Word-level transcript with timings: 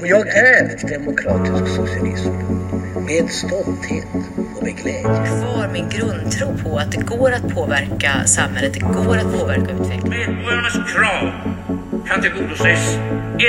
Och 0.00 0.06
jag 0.06 0.28
är 0.28 0.88
demokratisk 0.88 1.76
socialism. 1.76 2.30
Med 3.06 3.30
stolthet 3.30 4.04
och 4.56 4.62
med 4.62 4.76
glädje. 4.76 5.26
Kvar 5.26 5.70
min 5.72 5.88
grundtro 5.88 6.56
på 6.64 6.78
att 6.78 6.92
det 6.92 7.00
går 7.00 7.32
att 7.32 7.54
påverka 7.54 8.24
samhället, 8.26 8.74
det 8.74 8.80
går 8.80 9.16
att 9.16 9.38
påverka 9.38 9.72
utvecklingen. 9.72 10.34
Medborgarnas 10.34 10.74
krav 10.94 11.32
kan 12.08 12.22
tillgodoses 12.22 12.98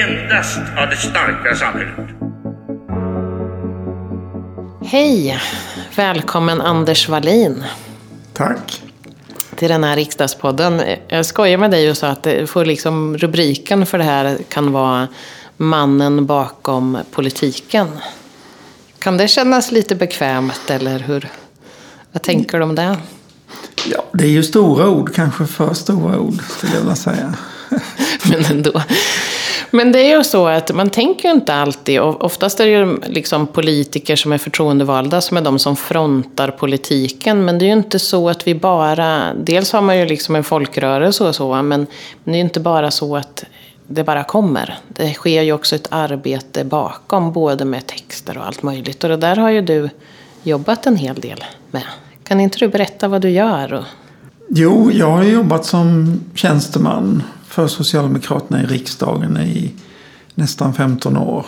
endast 0.06 0.60
av 0.78 0.90
det 0.90 0.98
starka 0.98 1.56
samhället. 1.56 2.10
Hej! 4.86 5.40
Välkommen 5.96 6.62
Anders 6.62 7.10
Wallin 7.10 7.64
Tack. 8.34 8.82
till 9.56 9.70
den 9.70 9.84
här 9.84 9.96
riksdagspodden. 9.96 10.82
Jag 11.08 11.26
skojar 11.26 11.58
med 11.58 11.72
dig 11.72 11.90
och 11.90 11.98
sa 11.98 12.08
att 12.08 12.24
det 12.24 12.48
får 12.48 12.66
liksom, 12.66 13.18
rubriken 13.18 13.86
för 13.86 13.98
det 13.98 14.04
här 14.04 14.38
kan 14.50 14.72
vara 14.72 15.08
Mannen 15.62 16.26
bakom 16.26 16.98
politiken. 17.12 17.88
Kan 19.00 19.18
det 19.18 19.28
kännas 19.28 19.72
lite 19.72 19.96
bekvämt 19.96 20.70
eller 20.70 21.00
hur? 21.00 21.30
Vad 22.12 22.22
tänker 22.22 22.58
du 22.58 22.64
om 22.64 22.76
det? 22.76 22.98
Ja, 23.92 24.04
det 24.14 24.24
är 24.24 24.30
ju 24.30 24.44
stora 24.44 24.90
ord, 24.90 25.14
kanske 25.16 25.46
för 25.46 25.74
stora 25.74 26.20
ord 26.20 26.42
skulle 26.50 26.74
jag 26.74 26.80
vilja 26.80 26.96
säga. 26.96 27.34
Men 28.30 28.46
ändå. 28.46 28.82
Men 29.72 29.92
det 29.92 30.00
är 30.00 30.18
ju 30.18 30.24
så 30.24 30.48
att 30.48 30.76
man 30.76 30.90
tänker 30.90 31.30
ju 31.30 31.36
inte 31.36 31.54
alltid, 31.54 32.00
och 32.00 32.24
oftast 32.24 32.60
är 32.60 32.66
det 32.66 32.72
ju 32.72 33.00
liksom 33.02 33.48
politiker 33.48 34.16
som 34.16 34.32
är 34.32 34.38
förtroendevalda 34.38 35.22
som 35.22 35.38
är 35.38 35.42
de 35.42 35.60
som 35.60 35.76
frontar 35.76 36.52
politiken. 36.52 37.46
Men 37.46 37.60
det 37.60 37.66
är 37.66 37.68
ju 37.68 37.74
inte 37.74 38.00
så 38.00 38.30
att 38.30 38.48
vi 38.48 38.56
bara, 38.56 39.34
dels 39.34 39.72
har 39.72 39.82
man 39.82 39.98
ju 39.98 40.06
liksom 40.06 40.36
en 40.36 40.44
folkrörelse 40.44 41.24
och 41.24 41.36
så, 41.36 41.62
men 41.62 41.88
det 42.24 42.32
är 42.32 42.36
ju 42.36 42.42
inte 42.42 42.60
bara 42.60 42.92
så 42.92 43.18
att 43.18 43.44
det 43.92 44.04
bara 44.04 44.24
kommer. 44.24 44.78
Det 44.88 45.14
sker 45.14 45.42
ju 45.42 45.54
också 45.54 45.76
ett 45.76 45.88
arbete 45.92 46.64
bakom, 46.64 47.34
både 47.34 47.66
med 47.66 47.88
texter 47.88 48.38
och 48.38 48.46
allt 48.46 48.64
möjligt. 48.64 49.04
Och 49.04 49.10
det 49.10 49.18
där 49.18 49.36
har 49.36 49.50
ju 49.50 49.62
du 49.62 49.90
jobbat 50.44 50.88
en 50.88 50.96
hel 50.96 51.16
del 51.16 51.44
med. 51.72 51.84
Kan 52.24 52.40
inte 52.40 52.60
du 52.60 52.68
berätta 52.68 53.08
vad 53.08 53.22
du 53.22 53.30
gör? 53.30 53.74
Och... 53.74 53.84
Jo, 54.50 54.92
jag 54.92 55.12
har 55.12 55.24
jobbat 55.24 55.66
som 55.66 56.20
tjänsteman 56.34 57.24
för 57.48 57.68
Socialdemokraterna 57.68 58.64
i 58.64 58.66
riksdagen 58.66 59.38
i 59.38 59.72
nästan 60.36 60.74
15 60.74 61.18
år. 61.18 61.46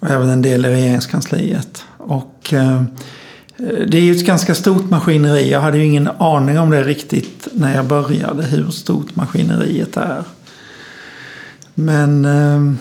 Och 0.00 0.10
även 0.10 0.28
en 0.28 0.42
del 0.42 0.64
i 0.64 0.68
regeringskansliet. 0.68 1.84
Och 1.98 2.52
eh, 2.52 2.82
det 3.86 3.96
är 3.96 4.02
ju 4.02 4.12
ett 4.12 4.26
ganska 4.26 4.54
stort 4.54 4.90
maskineri. 4.90 5.50
Jag 5.50 5.60
hade 5.60 5.78
ju 5.78 5.84
ingen 5.84 6.08
aning 6.18 6.58
om 6.58 6.70
det 6.70 6.82
riktigt 6.82 7.48
när 7.52 7.76
jag 7.76 7.84
började, 7.84 8.42
hur 8.42 8.70
stort 8.70 9.16
maskineriet 9.16 9.96
är. 9.96 10.24
Men 11.74 12.24
eh, 12.24 12.74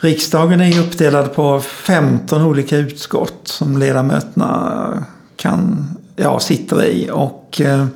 riksdagen 0.00 0.60
är 0.60 0.66
ju 0.66 0.80
uppdelad 0.80 1.34
på 1.34 1.60
15 1.60 2.42
olika 2.42 2.76
utskott 2.76 3.40
som 3.44 3.78
ledamöterna 3.78 5.04
kan, 5.36 5.88
ja, 6.16 6.40
sitter 6.40 6.84
i. 6.84 7.10
Och 7.12 7.60
eh, 7.60 7.86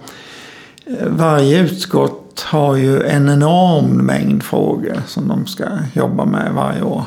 varje 1.07 1.61
utskott 1.61 2.41
har 2.41 2.77
ju 2.77 3.03
en 3.03 3.29
enorm 3.29 4.07
mängd 4.07 4.43
frågor 4.43 5.03
som 5.07 5.29
de 5.29 5.47
ska 5.47 5.65
jobba 5.93 6.25
med 6.25 6.53
varje 6.55 6.83
år. 6.83 7.05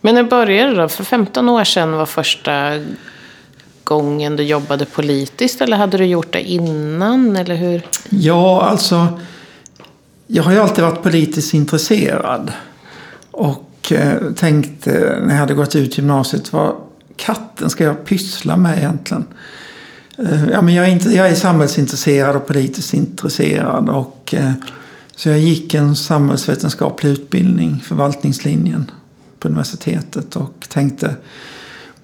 Men 0.00 0.14
när 0.14 0.22
började 0.24 0.70
det 0.70 0.82
då? 0.82 0.88
För 0.88 1.04
15 1.04 1.48
år 1.48 1.64
sedan 1.64 1.92
var 1.92 2.06
första 2.06 2.72
gången 3.84 4.36
du 4.36 4.42
jobbade 4.42 4.84
politiskt 4.84 5.60
eller 5.60 5.76
hade 5.76 5.98
du 5.98 6.04
gjort 6.04 6.32
det 6.32 6.42
innan? 6.42 7.36
Eller 7.36 7.54
hur? 7.54 7.82
Ja, 8.08 8.62
alltså. 8.62 9.20
Jag 10.26 10.42
har 10.42 10.52
ju 10.52 10.58
alltid 10.58 10.84
varit 10.84 11.02
politiskt 11.02 11.54
intresserad. 11.54 12.52
Och 13.30 13.92
eh, 13.92 14.32
tänkte 14.36 15.18
när 15.22 15.34
jag 15.34 15.40
hade 15.40 15.54
gått 15.54 15.76
ut 15.76 15.98
gymnasiet. 15.98 16.52
Vad 16.52 16.74
katten 17.16 17.70
ska 17.70 17.84
jag 17.84 18.04
pyssla 18.04 18.56
med 18.56 18.78
egentligen? 18.78 19.24
Eh, 20.18 20.50
ja, 20.50 20.62
men 20.62 20.74
jag, 20.74 20.86
är 20.86 20.90
inte, 20.90 21.10
jag 21.10 21.28
är 21.28 21.34
samhällsintresserad 21.34 22.36
och 22.36 22.46
politiskt 22.46 22.94
intresserad. 22.94 23.88
Och, 23.88 24.34
eh, 24.34 24.52
så 25.16 25.28
jag 25.28 25.38
gick 25.38 25.74
en 25.74 25.96
samhällsvetenskaplig 25.96 27.10
utbildning, 27.10 27.80
förvaltningslinjen 27.84 28.90
på 29.38 29.48
universitetet. 29.48 30.36
Och 30.36 30.66
tänkte, 30.68 31.16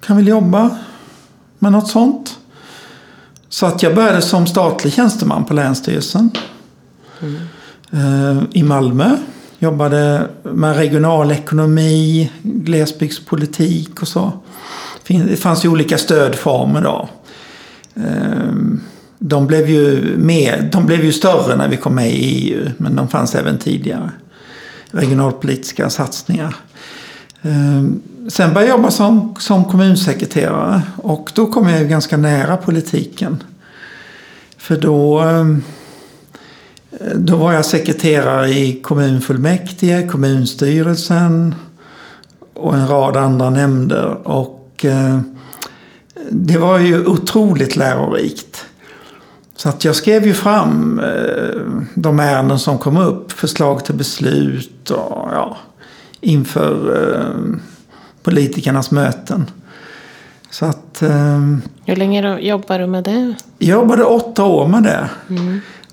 kan 0.01 0.15
väl 0.15 0.27
jobba 0.27 0.77
med 1.59 1.71
något 1.71 1.87
sånt. 1.87 2.37
Så 3.49 3.65
att 3.65 3.83
jag 3.83 3.95
började 3.95 4.21
som 4.21 4.47
statlig 4.47 4.93
tjänsteman 4.93 5.45
på 5.45 5.53
Länsstyrelsen 5.53 6.31
Mm. 7.23 7.39
Eh, 7.93 8.43
i 8.51 8.63
Malmö. 8.63 9.17
Jobbade 9.59 10.27
med 10.43 10.75
regional 10.75 11.31
ekonomi, 11.31 12.31
glesbygdspolitik 12.41 14.01
och 14.01 14.07
så. 14.07 14.31
Det 15.07 15.39
fanns 15.39 15.65
ju 15.65 15.69
olika 15.69 15.97
stödformer 15.97 16.81
då. 16.81 17.09
Ehm, 17.95 18.81
de 19.19 19.47
blev, 19.47 19.69
ju 19.69 20.15
mer, 20.17 20.69
de 20.71 20.85
blev 20.85 21.05
ju 21.05 21.11
större 21.11 21.55
när 21.55 21.67
vi 21.67 21.77
kom 21.77 21.95
med 21.95 22.11
i 22.11 22.15
EU, 22.15 22.69
men 22.77 22.95
de 22.95 23.07
fanns 23.07 23.35
även 23.35 23.57
tidigare. 23.57 24.11
Regionalpolitiska 24.91 25.89
satsningar. 25.89 26.55
Ehm, 27.41 28.01
sen 28.29 28.53
började 28.53 28.69
jag 28.69 28.77
jobba 28.77 28.91
som, 28.91 29.35
som 29.39 29.65
kommunsekreterare 29.65 30.81
och 30.97 31.31
då 31.35 31.47
kom 31.47 31.69
jag 31.69 31.81
ju 31.81 31.87
ganska 31.87 32.17
nära 32.17 32.57
politiken. 32.57 33.43
För 34.57 34.77
då, 34.77 35.19
ehm, 35.19 35.63
då 37.15 37.35
var 37.35 37.53
jag 37.53 37.65
sekreterare 37.65 38.49
i 38.49 38.81
kommunfullmäktige, 38.81 40.07
kommunstyrelsen 40.07 41.55
och 42.53 42.75
en 42.75 42.87
rad 42.87 43.17
andra 43.17 43.49
nämnder. 43.49 44.27
Och 44.27 44.85
eh, 44.85 45.19
det 46.31 46.57
var 46.57 46.79
ju 46.79 47.05
otroligt 47.05 47.75
lärorikt. 47.75 48.65
Så 49.55 49.69
att 49.69 49.85
jag 49.85 49.95
skrev 49.95 50.27
ju 50.27 50.33
fram 50.33 50.99
eh, 50.99 51.61
de 51.95 52.19
ärenden 52.19 52.59
som 52.59 52.77
kom 52.77 52.97
upp, 52.97 53.31
förslag 53.31 53.85
till 53.85 53.95
beslut 53.95 54.89
och 54.89 55.29
ja, 55.31 55.57
inför 56.21 57.03
eh, 57.13 57.57
politikernas 58.23 58.91
möten. 58.91 59.45
Så 60.49 60.65
att 60.65 61.03
Hur 61.85 61.95
länge 61.95 62.21
då 62.21 62.39
jobbar 62.39 62.79
du 62.79 62.87
med 62.87 63.03
det? 63.03 63.35
jag 63.57 63.79
jobbade 63.79 64.03
åtta 64.03 64.43
år 64.43 64.67
med 64.67 64.83
det. 64.83 65.09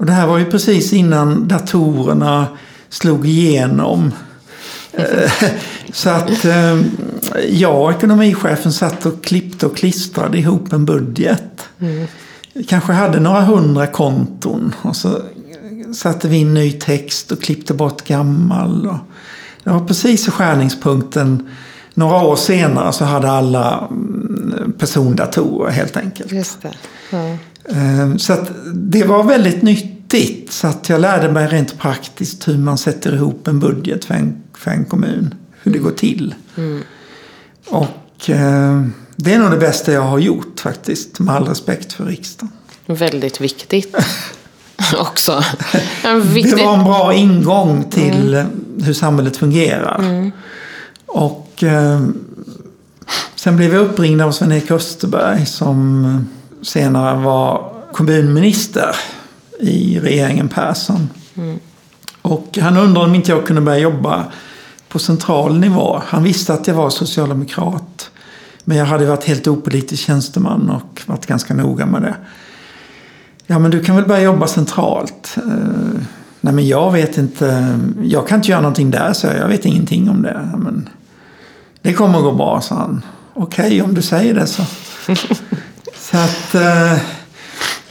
Och 0.00 0.06
det 0.06 0.12
här 0.12 0.26
var 0.26 0.38
ju 0.38 0.44
precis 0.44 0.92
innan 0.92 1.48
datorerna 1.48 2.46
slog 2.88 3.26
igenom. 3.26 4.12
Eh, 4.92 5.30
Så 5.92 6.10
att 6.10 6.44
eh, 6.44 6.80
jag 7.50 7.82
och 7.82 7.90
ekonomichefen 7.92 8.72
satt 8.72 9.06
och 9.06 9.24
klippte 9.24 9.66
och 9.66 9.76
klistrade 9.76 10.38
ihop 10.38 10.72
en 10.72 10.84
budget. 10.84 11.68
Kanske 12.68 12.92
hade 12.92 13.20
några 13.20 13.40
hundra 13.40 13.86
konton. 13.86 14.74
Och 14.82 14.96
så 14.96 15.22
satte 15.94 16.28
vi 16.28 16.36
in 16.36 16.54
ny 16.54 16.72
text 16.72 17.32
och 17.32 17.42
klippte 17.42 17.74
bort 17.74 18.04
gammal. 18.04 18.88
Det 19.64 19.70
var 19.70 19.86
precis 19.86 20.28
i 20.28 20.30
skärningspunkten. 20.30 21.48
Några 21.94 22.16
år 22.22 22.36
senare 22.36 22.92
så 22.92 23.04
hade 23.04 23.30
alla 23.30 23.88
mm, 23.90 24.72
persondatorer 24.78 25.70
helt 25.70 25.96
enkelt. 25.96 26.32
Just 26.32 26.62
det. 26.62 26.72
Ja. 27.10 27.26
Eh, 27.76 28.16
Så 28.16 28.32
att 28.32 28.50
det 28.74 29.04
var 29.04 29.22
väldigt 29.24 29.62
nyttigt. 30.12 30.52
Så 30.52 30.66
att 30.66 30.88
jag 30.88 31.00
lärde 31.00 31.32
mig 31.32 31.46
rent 31.46 31.78
praktiskt 31.78 32.48
hur 32.48 32.58
man 32.58 32.78
sätter 32.78 33.14
ihop 33.14 33.48
en 33.48 33.60
budget 33.60 34.04
för 34.04 34.14
en, 34.14 34.42
för 34.54 34.70
en 34.70 34.84
kommun. 34.84 35.34
Hur 35.62 35.72
det 35.72 35.78
går 35.78 35.90
till. 35.90 36.34
Och 37.66 38.30
eh, 38.30 38.82
det 39.16 39.34
är 39.34 39.38
nog 39.38 39.50
det 39.50 39.56
bästa 39.56 39.92
jag 39.92 40.02
har 40.02 40.18
gjort 40.18 40.60
faktiskt. 40.60 41.18
Med 41.18 41.34
all 41.34 41.48
respekt 41.48 41.92
för 41.92 42.04
riksdagen. 42.04 42.52
Väldigt 42.86 43.40
viktigt 43.40 43.96
också. 44.98 45.44
En 46.04 46.22
viktig... 46.22 46.56
Det 46.56 46.64
var 46.64 46.74
en 46.78 46.84
bra 46.84 47.14
ingång 47.14 47.84
till 47.90 48.34
eh, 48.34 48.44
hur 48.82 48.92
samhället 48.92 49.36
fungerar. 49.36 50.30
Och 51.06 51.62
eh, 51.62 52.00
sen 53.34 53.56
blev 53.56 53.74
jag 53.74 53.82
uppringd 53.82 54.22
av 54.22 54.32
Sven-Erik 54.32 54.70
Österberg 54.70 55.46
som 55.46 56.26
senare 56.62 57.22
var 57.22 57.72
kommunminister 57.92 58.96
i 59.60 60.00
regeringen 60.00 60.48
Persson. 60.48 61.08
Och 62.22 62.58
han 62.60 62.76
undrade 62.76 63.06
om 63.06 63.14
inte 63.14 63.30
jag 63.30 63.46
kunde 63.46 63.62
börja 63.62 63.78
jobba 63.78 64.24
på 64.88 64.98
central 64.98 65.58
nivå. 65.58 66.02
Han 66.06 66.22
visste 66.22 66.54
att 66.54 66.66
jag 66.66 66.74
var 66.74 66.90
socialdemokrat. 66.90 68.10
Men 68.64 68.76
jag 68.76 68.86
hade 68.86 69.06
varit 69.06 69.24
helt 69.24 69.46
opolitisk 69.46 70.02
tjänsteman 70.02 70.70
och 70.70 71.02
varit 71.06 71.26
ganska 71.26 71.54
noga 71.54 71.86
med 71.86 72.02
det. 72.02 72.14
Ja, 73.46 73.58
men 73.58 73.70
du 73.70 73.84
kan 73.84 73.96
väl 73.96 74.04
börja 74.04 74.22
jobba 74.22 74.46
centralt? 74.46 75.36
Eh, 75.36 76.02
nej, 76.40 76.54
men 76.54 76.68
jag 76.68 76.92
vet 76.92 77.18
inte. 77.18 77.78
Jag 78.02 78.28
kan 78.28 78.38
inte 78.38 78.50
göra 78.50 78.60
någonting 78.60 78.90
där, 78.90 79.12
så 79.12 79.26
jag. 79.26 79.36
Jag 79.36 79.48
vet 79.48 79.64
ingenting 79.64 80.10
om 80.10 80.22
det. 80.22 80.50
Men 80.56 80.88
det 81.82 81.92
kommer 81.92 82.18
att 82.18 82.24
gå 82.24 82.32
bra, 82.32 82.60
sa 82.60 82.74
han. 82.74 83.02
Okej, 83.34 83.82
om 83.82 83.94
du 83.94 84.02
säger 84.02 84.34
det 84.34 84.46
så. 84.46 84.62
så 85.94 86.16
att 86.16 86.54
eh, 86.54 86.98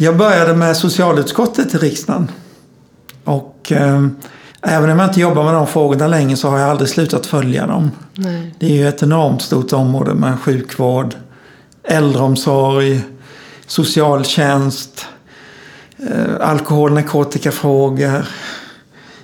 jag 0.01 0.17
började 0.17 0.53
med 0.53 0.77
socialutskottet 0.77 1.75
i 1.75 1.77
riksdagen. 1.77 2.31
Och 3.23 3.71
eh, 3.71 4.07
även 4.61 4.89
om 4.89 4.99
jag 4.99 5.09
inte 5.09 5.19
jobbar 5.19 5.43
med 5.43 5.53
de 5.53 5.67
frågorna 5.67 6.07
längre 6.07 6.37
så 6.37 6.49
har 6.49 6.59
jag 6.59 6.69
aldrig 6.69 6.89
slutat 6.89 7.25
följa 7.25 7.67
dem. 7.67 7.91
Nej. 8.13 8.55
Det 8.59 8.65
är 8.65 8.69
ju 8.69 8.87
ett 8.87 9.03
enormt 9.03 9.41
stort 9.41 9.73
område 9.73 10.13
med 10.13 10.39
sjukvård, 10.39 11.15
äldreomsorg, 11.83 13.01
socialtjänst, 13.67 15.05
eh, 15.97 16.49
alkohol 16.49 16.89
och 16.89 16.95
narkotikafrågor. 16.95 18.25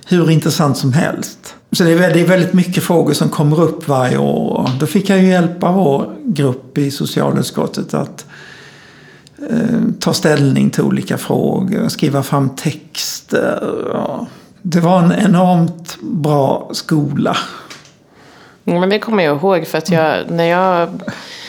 Hur 0.06 0.30
intressant 0.30 0.76
som 0.76 0.92
helst. 0.92 1.54
Så 1.72 1.84
det 1.84 1.90
är 1.90 1.96
väldigt, 1.96 2.28
väldigt 2.28 2.52
mycket 2.52 2.84
frågor 2.84 3.12
som 3.12 3.28
kommer 3.28 3.60
upp 3.60 3.88
varje 3.88 4.18
år. 4.18 4.70
Då 4.80 4.86
fick 4.86 5.10
jag 5.10 5.18
ju 5.18 5.28
hjälpa 5.28 5.72
vår 5.72 6.16
grupp 6.24 6.78
i 6.78 6.90
socialutskottet 6.90 7.94
att 7.94 8.26
Eh, 9.50 9.80
ta 10.00 10.14
ställning 10.14 10.70
till 10.70 10.82
olika 10.82 11.18
frågor, 11.18 11.88
skriva 11.88 12.22
fram 12.22 12.56
texter. 12.56 13.74
Ja. 13.92 14.26
Det 14.62 14.80
var 14.80 14.98
en 14.98 15.12
enormt 15.12 15.96
bra 16.00 16.68
skola. 16.72 17.36
Ja, 18.64 18.80
men 18.80 18.88
det 18.88 18.98
kommer 18.98 19.24
jag 19.24 19.36
ihåg 19.36 19.66
för 19.66 19.78
att 19.78 19.90
jag, 19.90 20.30
när, 20.30 20.44
jag, 20.44 20.88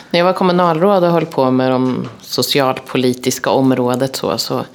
när 0.10 0.20
jag 0.20 0.26
var 0.26 0.34
kommunalråd 0.34 1.04
och 1.04 1.12
höll 1.12 1.26
på 1.26 1.52
med 1.52 1.72
de 1.72 2.10
socialpolitiska 2.22 3.50
området 3.50 4.16
så, 4.16 4.38
så 4.38 4.66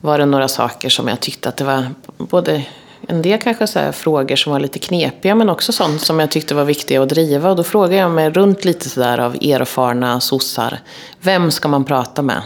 var 0.00 0.18
det 0.18 0.26
några 0.26 0.48
saker 0.48 0.88
som 0.88 1.08
jag 1.08 1.20
tyckte 1.20 1.48
att 1.48 1.56
det 1.56 1.64
var 1.64 1.86
både 2.18 2.64
en 3.10 3.22
del 3.22 3.40
kanske 3.40 3.66
så 3.66 3.78
här 3.78 3.92
frågor 3.92 4.36
som 4.36 4.52
var 4.52 4.60
lite 4.60 4.78
knepiga 4.78 5.34
men 5.34 5.50
också 5.50 5.72
sånt 5.72 6.00
som 6.00 6.20
jag 6.20 6.30
tyckte 6.30 6.54
var 6.54 6.64
viktiga 6.64 7.02
att 7.02 7.08
driva. 7.08 7.50
Och 7.50 7.56
då 7.56 7.64
frågade 7.64 7.96
jag 7.96 8.10
mig 8.10 8.30
runt 8.30 8.64
lite 8.64 8.88
sådär 8.88 9.18
av 9.18 9.34
erfarna 9.34 10.20
sossar. 10.20 10.78
Vem 11.20 11.50
ska 11.50 11.68
man 11.68 11.84
prata 11.84 12.22
med? 12.22 12.42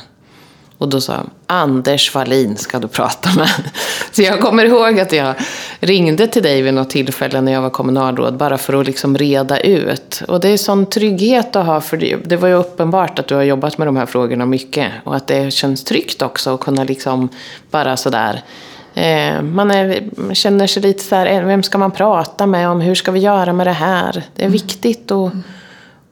Och 0.78 0.88
då 0.88 1.00
sa 1.00 1.12
jag, 1.12 1.30
Anders 1.46 2.14
Wallin 2.14 2.56
ska 2.56 2.78
du 2.78 2.88
prata 2.88 3.30
med. 3.36 3.48
Så 4.12 4.22
jag 4.22 4.40
kommer 4.40 4.64
ihåg 4.64 5.00
att 5.00 5.12
jag 5.12 5.34
ringde 5.80 6.26
till 6.26 6.42
dig 6.42 6.62
vid 6.62 6.74
något 6.74 6.90
tillfälle 6.90 7.40
när 7.40 7.52
jag 7.52 7.62
var 7.62 7.70
kommunalråd, 7.70 8.36
bara 8.36 8.58
för 8.58 8.80
att 8.80 8.86
liksom 8.86 9.18
reda 9.18 9.60
ut. 9.60 10.22
Och 10.28 10.40
det 10.40 10.48
är 10.48 10.56
sån 10.56 10.86
trygghet 10.86 11.56
att 11.56 11.66
ha, 11.66 11.80
för 11.80 11.96
det, 11.96 12.16
det 12.16 12.36
var 12.36 12.48
ju 12.48 12.54
uppenbart 12.54 13.18
att 13.18 13.26
du 13.26 13.34
har 13.34 13.42
jobbat 13.42 13.78
med 13.78 13.88
de 13.88 13.96
här 13.96 14.06
frågorna 14.06 14.46
mycket. 14.46 14.92
Och 15.04 15.16
att 15.16 15.26
det 15.26 15.50
känns 15.50 15.84
tryggt 15.84 16.22
också 16.22 16.54
att 16.54 16.60
kunna 16.60 16.84
liksom 16.84 17.28
bara 17.70 17.96
sådär 17.96 18.42
Eh, 18.94 19.42
man 19.42 19.70
är, 19.70 20.10
känner 20.34 20.66
sig 20.66 20.82
lite 20.82 21.04
så 21.04 21.14
här, 21.14 21.26
eh, 21.26 21.44
vem 21.44 21.62
ska 21.62 21.78
man 21.78 21.90
prata 21.90 22.46
med 22.46 22.68
om, 22.68 22.80
hur 22.80 22.94
ska 22.94 23.12
vi 23.12 23.20
göra 23.20 23.52
med 23.52 23.66
det 23.66 23.72
här? 23.72 24.22
Det 24.34 24.44
är 24.44 24.48
viktigt 24.48 25.10
att, 25.10 25.32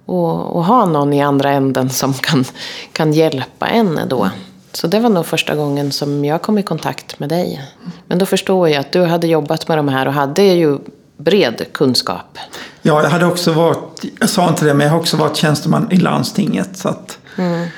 att, 0.07 0.57
att 0.57 0.67
ha 0.67 0.87
någon 0.87 1.13
i 1.13 1.23
andra 1.23 1.51
änden 1.51 1.91
som 1.91 2.15
kan, 2.15 2.45
kan 2.93 3.13
hjälpa 3.13 3.67
en 3.67 4.01
då. 4.09 4.31
Så 4.73 4.87
det 4.87 5.01
var 5.01 5.11
nog 5.11 5.27
första 5.27 5.55
gången 5.55 5.93
som 5.93 6.25
jag 6.25 6.43
kom 6.43 6.59
i 6.59 6.63
kontakt 6.63 7.19
med 7.19 7.29
dig. 7.29 7.63
Men 8.07 8.19
då 8.19 8.27
förstår 8.27 8.69
jag 8.69 8.81
att 8.81 8.93
du 8.93 9.05
hade 9.05 9.27
jobbat 9.27 9.69
med 9.69 9.79
de 9.79 9.89
här 9.89 10.07
och 10.07 10.13
hade 10.13 10.43
ju 10.43 10.79
bred 11.17 11.67
kunskap. 11.73 12.39
Ja, 12.83 13.03
jag 13.03 13.11
hade 13.11 13.27
också 13.27 13.53
varit, 13.53 14.05
jag 14.21 14.29
sa 14.29 14.49
inte 14.49 14.65
det, 14.65 14.75
men 14.75 14.87
jag 14.87 14.93
har 14.93 15.01
också 15.01 15.17
varit 15.17 15.37
tjänsteman 15.37 15.89
i 15.91 15.97
landstinget. 15.97 16.77
Så 16.77 16.89
att 16.89 17.19
mm. 17.37 17.69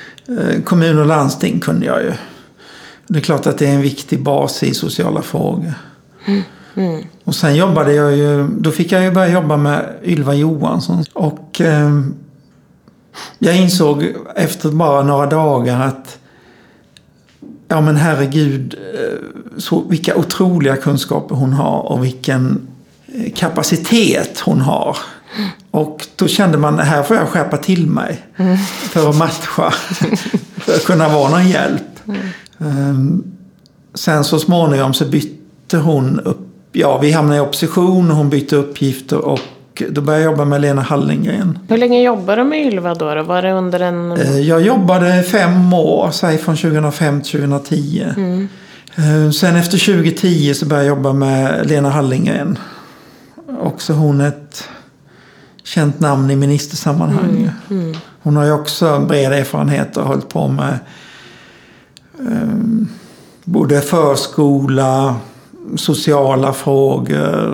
kommun 0.63 0.99
och 0.99 1.05
landsting 1.05 1.59
kunde 1.59 1.85
jag 1.85 2.01
ju. 2.01 2.13
Det 3.07 3.19
är 3.19 3.23
klart 3.23 3.47
att 3.47 3.57
det 3.57 3.67
är 3.67 3.73
en 3.73 3.81
viktig 3.81 4.23
bas 4.23 4.63
i 4.63 4.73
sociala 4.73 5.21
frågor. 5.21 5.73
Mm. 6.25 6.41
Mm. 6.75 7.03
Och 7.23 7.35
sen 7.35 7.55
jobbade 7.55 7.93
jag 7.93 8.17
ju, 8.17 8.47
då 8.47 8.71
fick 8.71 8.91
jag 8.91 9.03
ju 9.03 9.11
börja 9.11 9.33
jobba 9.33 9.57
med 9.57 9.95
Ylva 10.03 10.33
Johansson. 10.33 11.03
Och 11.13 11.61
eh, 11.61 12.01
jag 13.39 13.57
insåg 13.57 14.13
efter 14.35 14.71
bara 14.71 15.03
några 15.03 15.25
dagar 15.25 15.81
att 15.81 16.17
ja 17.67 17.81
men 17.81 17.95
herregud, 17.95 18.75
eh, 18.93 19.59
så, 19.59 19.83
vilka 19.89 20.15
otroliga 20.15 20.75
kunskaper 20.75 21.35
hon 21.35 21.53
har 21.53 21.79
och 21.79 22.03
vilken 22.03 22.67
eh, 23.07 23.33
kapacitet 23.35 24.39
hon 24.39 24.61
har. 24.61 24.97
Och 25.71 26.07
då 26.15 26.27
kände 26.27 26.57
man, 26.57 26.79
här 26.79 27.03
får 27.03 27.17
jag 27.17 27.27
skärpa 27.27 27.57
till 27.57 27.87
mig 27.87 28.25
mm. 28.37 28.57
för 28.57 29.09
att 29.09 29.15
matcha, 29.17 29.71
för 30.57 30.73
att 30.73 30.85
kunna 30.85 31.09
vara 31.09 31.29
någon 31.29 31.47
hjälp. 31.47 32.07
Mm. 32.07 32.27
Ehm, 32.59 33.23
sen 33.93 34.23
så 34.23 34.39
småningom 34.39 34.93
så 34.93 35.05
bytte 35.05 35.77
hon 35.77 36.19
upp. 36.19 36.39
Ja, 36.71 36.97
vi 36.97 37.11
hamnade 37.11 37.37
i 37.37 37.41
opposition 37.41 38.11
och 38.11 38.17
hon 38.17 38.29
bytte 38.29 38.55
uppgifter 38.55 39.17
och 39.17 39.39
då 39.89 40.01
började 40.01 40.23
jag 40.23 40.31
jobba 40.31 40.45
med 40.45 40.61
Lena 40.61 40.81
Hallengren. 40.81 41.59
Hur 41.67 41.77
länge 41.77 42.01
jobbade 42.01 42.41
du 42.41 42.45
med 42.45 42.65
Ylva 42.65 42.93
då? 42.95 43.23
Var 43.23 43.41
det 43.41 43.51
under 43.51 43.79
en... 43.79 44.11
Ehm, 44.11 44.43
jag 44.43 44.61
jobbade 44.61 45.23
fem 45.23 45.73
år, 45.73 46.11
säg 46.11 46.37
från 46.37 46.55
2005 46.55 47.21
till 47.21 47.31
2010. 47.31 48.05
Mm. 48.17 48.47
Ehm, 48.95 49.33
sen 49.33 49.55
efter 49.55 49.77
2010 49.77 50.53
så 50.53 50.65
började 50.65 50.87
jag 50.87 50.97
jobba 50.97 51.13
med 51.13 51.67
Lena 51.69 51.89
Hallengren. 51.89 52.57
Också 53.61 53.93
hon 53.93 54.21
ett 54.21 54.69
känt 55.63 55.99
namn 55.99 56.31
i 56.31 56.35
ministersammanhang. 56.35 57.51
Mm. 57.69 57.83
Mm. 57.83 57.95
Hon 58.21 58.35
har 58.35 58.45
ju 58.45 58.51
också 58.51 58.99
bred 58.99 59.33
erfarenhet 59.33 59.97
och 59.97 60.07
hållit 60.07 60.29
på 60.29 60.47
med 60.47 60.79
både 63.43 63.81
förskola, 63.81 65.15
sociala 65.75 66.53
frågor 66.53 67.49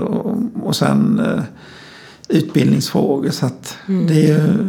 och, 0.63 0.75
sen 0.75 1.19
eh, 1.19 1.43
utbildningsfrågor. 2.27 3.29
Så 3.29 3.45
att 3.45 3.77
mm. 3.87 4.07
det 4.07 4.29
är 4.29 4.67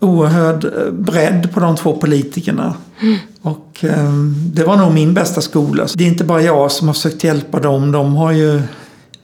oerhörd 0.00 0.64
eh, 0.64 0.92
bredd 0.92 1.52
på 1.54 1.60
de 1.60 1.76
två 1.76 1.96
politikerna. 1.96 2.74
Mm. 3.00 3.18
Och 3.42 3.84
eh, 3.84 4.12
det 4.52 4.64
var 4.64 4.76
nog 4.76 4.94
min 4.94 5.14
bästa 5.14 5.40
skola. 5.40 5.86
Det 5.94 6.04
är 6.04 6.08
inte 6.08 6.24
bara 6.24 6.42
jag 6.42 6.72
som 6.72 6.86
har 6.86 6.94
försökt 6.94 7.24
hjälpa 7.24 7.60
dem. 7.60 7.92
De 7.92 8.14
har 8.14 8.32
ju 8.32 8.62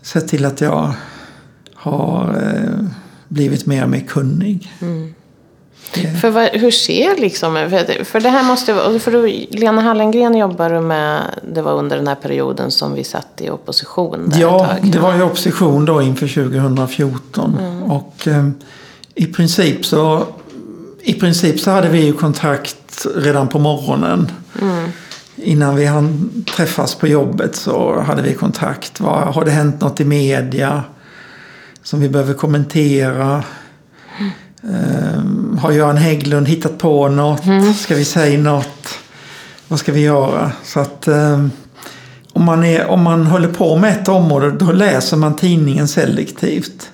sett 0.02 0.28
till 0.28 0.44
att 0.44 0.60
jag 0.60 0.92
har 1.74 2.42
eh, 2.42 2.86
blivit 3.28 3.66
mer 3.66 3.82
och 3.82 3.90
mer 3.90 4.00
kunnig. 4.00 4.72
Mm. 4.80 5.14
För 6.20 6.30
vad, 6.30 6.44
hur 6.44 6.70
ser 6.70 7.16
liksom, 7.16 7.54
för, 7.54 8.04
för 8.04 8.20
det 8.20 8.28
här 8.28 8.42
måste 8.42 8.72
vara, 8.72 8.98
för 8.98 9.28
Lena 9.56 9.82
Hallengren 9.82 10.36
jobbar 10.36 10.70
du 10.70 10.80
med, 10.80 11.22
det 11.54 11.62
var 11.62 11.72
under 11.72 11.96
den 11.96 12.08
här 12.08 12.14
perioden 12.14 12.70
som 12.70 12.94
vi 12.94 13.04
satt 13.04 13.40
i 13.40 13.50
opposition. 13.50 14.32
ja, 14.36 14.68
det 14.82 14.98
var 14.98 15.14
ju 15.14 15.22
opposition 15.22 15.84
då 15.84 16.02
inför 16.02 16.28
2014. 16.28 17.58
Mm. 17.60 17.82
Och 17.82 18.28
eh, 18.28 18.48
i 19.14 19.26
princip 19.26 19.86
så 19.86 20.26
i 21.02 21.14
princip 21.14 21.60
så 21.60 21.70
hade 21.70 21.88
vi 21.88 22.04
ju 22.04 22.12
kontrakt 22.12 23.06
redan 23.16 23.48
på 23.48 23.58
morgonen. 23.58 24.32
Mm. 24.60 24.88
Innan 25.36 25.76
vi 25.76 25.86
hann 25.86 26.30
träffas 26.56 26.94
på 26.94 27.06
jobbet 27.06 27.56
så 27.56 28.00
hade 28.00 28.22
vi 28.22 28.34
kontakt. 28.34 28.98
har 28.98 29.44
det 29.44 29.50
hänt 29.50 29.80
något 29.80 30.00
i 30.00 30.04
media 30.04 30.82
som 31.82 32.00
vi 32.00 32.08
behöver 32.08 32.34
kommentera? 32.34 33.44
Um, 34.62 35.58
har 35.62 35.72
Göran 35.72 35.96
Hägglund 35.96 36.48
hittat 36.48 36.78
på 36.78 37.08
något? 37.08 37.44
Mm. 37.44 37.74
Ska 37.74 37.94
vi 37.94 38.04
säga 38.04 38.38
något? 38.38 38.98
Vad 39.68 39.78
ska 39.78 39.92
vi 39.92 40.00
göra? 40.00 40.52
Så 40.64 40.80
att 40.80 41.08
um, 41.08 41.50
om, 42.32 42.44
man 42.44 42.64
är, 42.64 42.86
om 42.86 43.02
man 43.02 43.26
håller 43.26 43.48
på 43.48 43.76
med 43.76 43.92
ett 43.92 44.08
område 44.08 44.50
då 44.50 44.72
läser 44.72 45.16
man 45.16 45.36
tidningen 45.36 45.88
selektivt. 45.88 46.92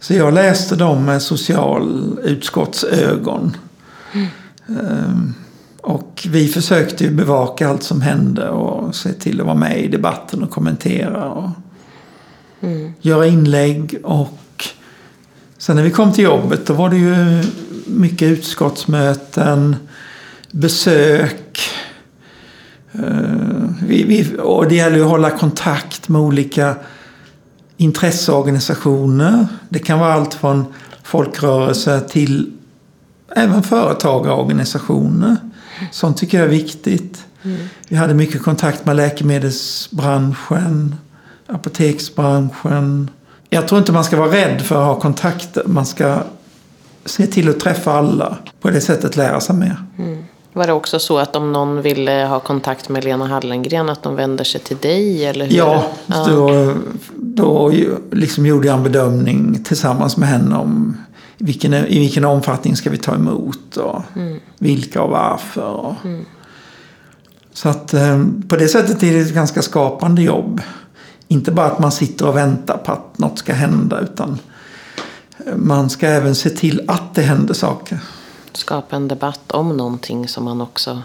Så 0.00 0.14
jag 0.14 0.34
läste 0.34 0.76
dem 0.76 1.04
med 1.04 1.22
socialutskottsögon. 1.22 3.56
Mm. 4.12 4.26
Um, 4.66 5.34
och 5.80 6.26
vi 6.30 6.48
försökte 6.48 7.04
ju 7.04 7.10
bevaka 7.10 7.68
allt 7.68 7.82
som 7.82 8.00
hände 8.00 8.48
och 8.48 8.94
se 8.94 9.12
till 9.12 9.40
att 9.40 9.46
vara 9.46 9.56
med 9.56 9.84
i 9.84 9.88
debatten 9.88 10.42
och 10.42 10.50
kommentera. 10.50 11.30
Och 11.30 11.50
mm. 12.60 12.92
Göra 13.00 13.26
inlägg 13.26 13.98
och 14.04 14.39
Sen 15.60 15.76
när 15.76 15.82
vi 15.82 15.90
kom 15.90 16.12
till 16.12 16.24
jobbet 16.24 16.66
då 16.66 16.74
var 16.74 16.90
det 16.90 16.96
ju 16.96 17.42
mycket 17.86 18.28
utskottsmöten, 18.28 19.76
besök. 20.50 21.60
Eh, 22.92 23.02
vi, 23.86 24.02
vi, 24.04 24.36
och 24.42 24.68
det 24.68 24.74
gäller 24.74 24.96
ju 24.96 25.02
att 25.02 25.10
hålla 25.10 25.30
kontakt 25.30 26.08
med 26.08 26.20
olika 26.20 26.74
intresseorganisationer. 27.76 29.46
Det 29.68 29.78
kan 29.78 29.98
vara 29.98 30.12
allt 30.14 30.34
från 30.34 30.64
folkrörelser 31.02 32.00
till 32.00 32.52
även 33.36 33.62
företagarorganisationer. 33.62 35.36
Sånt 35.92 36.16
tycker 36.16 36.38
jag 36.38 36.46
är 36.46 36.50
viktigt. 36.50 37.24
Mm. 37.42 37.58
Vi 37.88 37.96
hade 37.96 38.14
mycket 38.14 38.42
kontakt 38.42 38.84
med 38.86 38.96
läkemedelsbranschen, 38.96 40.94
apoteksbranschen, 41.46 43.10
jag 43.50 43.68
tror 43.68 43.78
inte 43.78 43.92
man 43.92 44.04
ska 44.04 44.16
vara 44.16 44.32
rädd 44.32 44.62
för 44.62 44.80
att 44.80 44.86
ha 44.86 45.00
kontakter. 45.00 45.62
Man 45.66 45.86
ska 45.86 46.18
se 47.04 47.26
till 47.26 47.48
att 47.48 47.60
träffa 47.60 47.92
alla. 47.92 48.36
På 48.60 48.70
det 48.70 48.80
sättet 48.80 49.16
lära 49.16 49.40
sig 49.40 49.56
mer. 49.56 49.76
Mm. 49.98 50.24
Var 50.52 50.66
det 50.66 50.72
också 50.72 50.98
så 50.98 51.18
att 51.18 51.36
om 51.36 51.52
någon 51.52 51.82
ville 51.82 52.26
ha 52.26 52.40
kontakt 52.40 52.88
med 52.88 53.04
Lena 53.04 53.26
Hallengren 53.26 53.88
att 53.88 54.02
de 54.02 54.16
vänder 54.16 54.44
sig 54.44 54.60
till 54.60 54.76
dig? 54.76 55.24
Eller 55.24 55.46
hur? 55.46 55.56
Ja, 55.56 55.84
då, 56.06 56.74
då 57.16 57.72
liksom 58.12 58.46
gjorde 58.46 58.66
jag 58.66 58.76
en 58.76 58.82
bedömning 58.82 59.64
tillsammans 59.64 60.16
med 60.16 60.28
henne 60.28 60.56
om 60.56 60.96
vilken, 61.38 61.74
i 61.74 61.98
vilken 61.98 62.24
omfattning 62.24 62.76
ska 62.76 62.90
vi 62.90 62.98
ta 62.98 63.14
emot 63.14 63.76
och 63.76 64.02
mm. 64.16 64.40
vilka 64.58 65.02
och 65.02 65.10
varför. 65.10 65.70
Och. 65.70 65.94
Mm. 66.04 66.24
Så 67.52 67.68
att 67.68 67.94
eh, 67.94 68.24
på 68.48 68.56
det 68.56 68.68
sättet 68.68 69.02
är 69.02 69.12
det 69.12 69.20
ett 69.20 69.34
ganska 69.34 69.62
skapande 69.62 70.22
jobb. 70.22 70.60
Inte 71.30 71.52
bara 71.52 71.66
att 71.66 71.78
man 71.78 71.92
sitter 71.92 72.28
och 72.28 72.36
väntar 72.36 72.76
på 72.76 72.92
att 72.92 73.18
något 73.18 73.38
ska 73.38 73.52
hända 73.52 74.00
utan 74.00 74.38
man 75.56 75.90
ska 75.90 76.06
även 76.06 76.34
se 76.34 76.50
till 76.50 76.82
att 76.88 77.14
det 77.14 77.22
händer 77.22 77.54
saker. 77.54 77.98
Skapa 78.52 78.96
en 78.96 79.08
debatt 79.08 79.52
om 79.52 79.76
någonting 79.76 80.28
som 80.28 80.44
man 80.44 80.60
också 80.60 81.02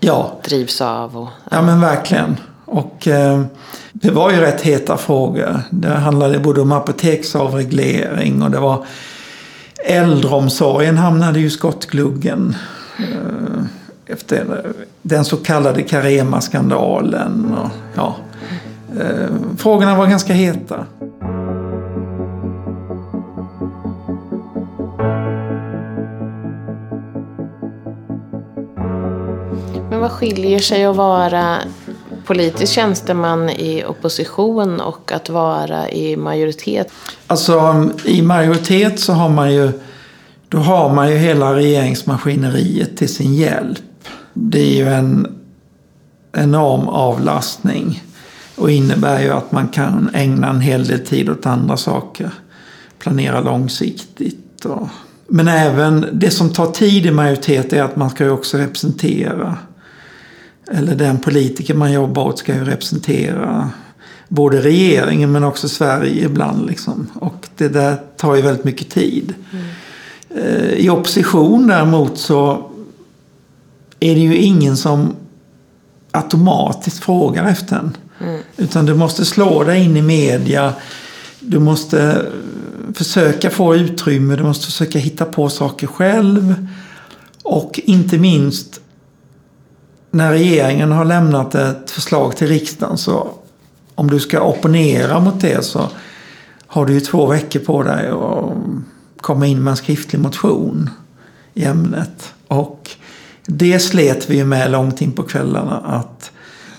Ja, 0.00 0.40
drivs 0.44 0.80
av. 0.80 1.16
Och, 1.16 1.28
ja 1.50 1.62
men 1.62 1.80
verkligen. 1.80 2.36
Och 2.64 3.08
eh, 3.08 3.42
det 3.92 4.10
var 4.10 4.30
ju 4.30 4.36
rätt 4.36 4.60
heta 4.60 4.96
frågor. 4.96 5.60
Det 5.70 5.88
handlade 5.88 6.38
både 6.38 6.60
om 6.60 6.72
apoteksavreglering 6.72 8.42
och 8.42 8.50
det 8.50 8.58
var 8.58 8.86
äldreomsorgen 9.86 10.98
hamnade 10.98 11.40
ju 11.40 11.46
i 11.46 11.50
skottgluggen. 11.50 12.56
Eh, 12.98 13.64
efter 14.06 14.72
den 15.02 15.24
så 15.24 15.36
kallade 15.36 15.82
Carema-skandalen. 15.82 17.54
Och, 17.54 17.70
ja, 17.94 18.16
frågorna 19.58 19.96
var 19.96 20.06
ganska 20.06 20.32
heta. 20.32 20.86
Men 29.90 30.00
vad 30.00 30.10
skiljer 30.10 30.58
sig 30.58 30.84
att 30.84 30.96
vara 30.96 31.58
politisk 32.26 32.72
tjänsteman 32.72 33.50
i 33.50 33.84
opposition 33.84 34.80
och 34.80 35.12
att 35.12 35.28
vara 35.28 35.90
i 35.90 36.16
majoritet? 36.16 36.92
Alltså 37.26 37.88
i 38.04 38.22
majoritet 38.22 39.00
så 39.00 39.12
har 39.12 39.28
man 39.28 39.54
ju 39.54 39.72
då 40.48 40.58
har 40.58 40.94
man 40.94 41.10
ju 41.10 41.16
hela 41.16 41.54
regeringsmaskineriet 41.54 42.96
till 42.96 43.14
sin 43.14 43.34
hjälp. 43.34 43.78
Det 44.32 44.60
är 44.60 44.76
ju 44.76 44.88
en 44.88 45.40
enorm 46.32 46.88
avlastning 46.88 48.02
och 48.56 48.70
innebär 48.70 49.22
ju 49.22 49.30
att 49.30 49.52
man 49.52 49.68
kan 49.68 50.10
ägna 50.14 50.50
en 50.50 50.60
hel 50.60 50.86
del 50.86 51.06
tid 51.06 51.28
åt 51.28 51.46
andra 51.46 51.76
saker. 51.76 52.30
Planera 52.98 53.40
långsiktigt. 53.40 54.64
Och... 54.64 54.88
Men 55.28 55.48
även 55.48 56.06
det 56.12 56.30
som 56.30 56.52
tar 56.52 56.66
tid 56.66 57.06
i 57.06 57.10
majoritet 57.10 57.72
är 57.72 57.82
att 57.82 57.96
man 57.96 58.10
ska 58.10 58.24
ju 58.24 58.30
också 58.30 58.58
representera. 58.58 59.58
Eller 60.70 60.94
den 60.94 61.18
politiker 61.18 61.74
man 61.74 61.92
jobbar 61.92 62.24
åt 62.24 62.38
ska 62.38 62.54
ju 62.54 62.64
representera 62.64 63.70
både 64.28 64.60
regeringen 64.60 65.32
men 65.32 65.44
också 65.44 65.68
Sverige 65.68 66.24
ibland. 66.24 66.66
Liksom. 66.66 67.06
Och 67.14 67.48
det 67.56 67.68
där 67.68 67.96
tar 68.16 68.34
ju 68.34 68.42
väldigt 68.42 68.64
mycket 68.64 68.90
tid. 68.90 69.34
Mm. 69.52 69.64
I 70.76 70.90
opposition 70.90 71.66
däremot 71.66 72.18
så 72.18 72.70
är 74.00 74.14
det 74.14 74.20
ju 74.20 74.36
ingen 74.36 74.76
som 74.76 75.16
automatiskt 76.10 77.04
frågar 77.04 77.44
efter 77.48 77.76
en. 77.76 77.96
Mm. 78.20 78.40
Utan 78.56 78.86
du 78.86 78.94
måste 78.94 79.24
slå 79.24 79.64
dig 79.64 79.84
in 79.84 79.96
i 79.96 80.02
media. 80.02 80.74
Du 81.40 81.58
måste 81.58 82.02
eh, 82.02 82.94
försöka 82.94 83.50
få 83.50 83.76
utrymme. 83.76 84.36
Du 84.36 84.42
måste 84.42 84.66
försöka 84.66 84.98
hitta 84.98 85.24
på 85.24 85.48
saker 85.48 85.86
själv. 85.86 86.68
Och 87.42 87.80
inte 87.84 88.18
minst 88.18 88.80
när 90.10 90.32
regeringen 90.32 90.92
har 90.92 91.04
lämnat 91.04 91.54
ett 91.54 91.90
förslag 91.90 92.36
till 92.36 92.48
riksdagen 92.48 92.98
så 92.98 93.28
om 93.94 94.10
du 94.10 94.20
ska 94.20 94.40
opponera 94.40 95.20
mot 95.20 95.40
det 95.40 95.64
så 95.64 95.88
har 96.66 96.86
du 96.86 96.92
ju 96.92 97.00
två 97.00 97.26
veckor 97.26 97.60
på 97.60 97.82
dig 97.82 98.08
att 98.08 98.52
komma 99.20 99.46
in 99.46 99.64
med 99.64 99.70
en 99.70 99.76
skriftlig 99.76 100.18
motion 100.20 100.90
i 101.54 101.64
ämnet. 101.64 102.34
Och 102.48 102.90
det 103.46 103.78
slet 103.78 104.30
vi 104.30 104.36
ju 104.36 104.44
med 104.44 104.70
långt 104.70 105.00
in 105.00 105.12
på 105.12 105.22
kvällarna 105.22 105.76
att 105.78 106.13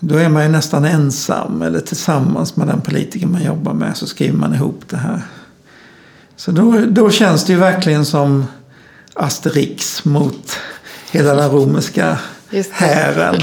då 0.07 0.17
är 0.17 0.29
man 0.29 0.43
ju 0.43 0.49
nästan 0.49 0.85
ensam 0.85 1.61
eller 1.61 1.79
tillsammans 1.79 2.55
med 2.55 2.67
den 2.67 2.81
politiker 2.81 3.27
man 3.27 3.43
jobbar 3.43 3.73
med 3.73 3.97
så 3.97 4.07
skriver 4.07 4.37
man 4.37 4.53
ihop 4.53 4.81
det 4.89 4.97
här. 4.97 5.21
Så 6.35 6.51
då, 6.51 6.85
då 6.87 7.11
känns 7.11 7.45
det 7.45 7.53
ju 7.53 7.59
verkligen 7.59 8.05
som 8.05 8.45
Asterix 9.13 10.05
mot 10.05 10.57
hela 11.11 11.35
den 11.35 11.51
romerska 11.51 12.17
hären. 12.71 13.35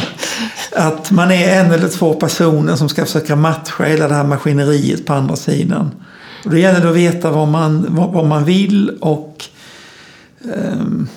Att 0.73 1.11
man 1.11 1.31
är 1.31 1.61
en 1.61 1.71
eller 1.71 1.89
två 1.89 2.15
personer 2.15 2.77
som 2.77 2.89
ska 2.89 3.05
försöka 3.05 3.37
matcha 3.37 3.85
hela 3.85 4.09
det 4.09 4.15
här 4.15 4.25
maskineriet 4.25 5.07
på 5.07 5.13
andra 5.13 5.37
sidan. 5.37 5.91
Och 6.45 6.51
då 6.51 6.57
gäller 6.57 6.81
det 6.81 6.89
att 6.91 6.97
veta 6.97 7.31
vad 7.31 7.49
man, 7.49 7.87
vad, 7.89 8.13
vad 8.13 8.27
man 8.27 8.45
vill 8.45 8.99
och 9.01 9.45
um, 10.55 11.09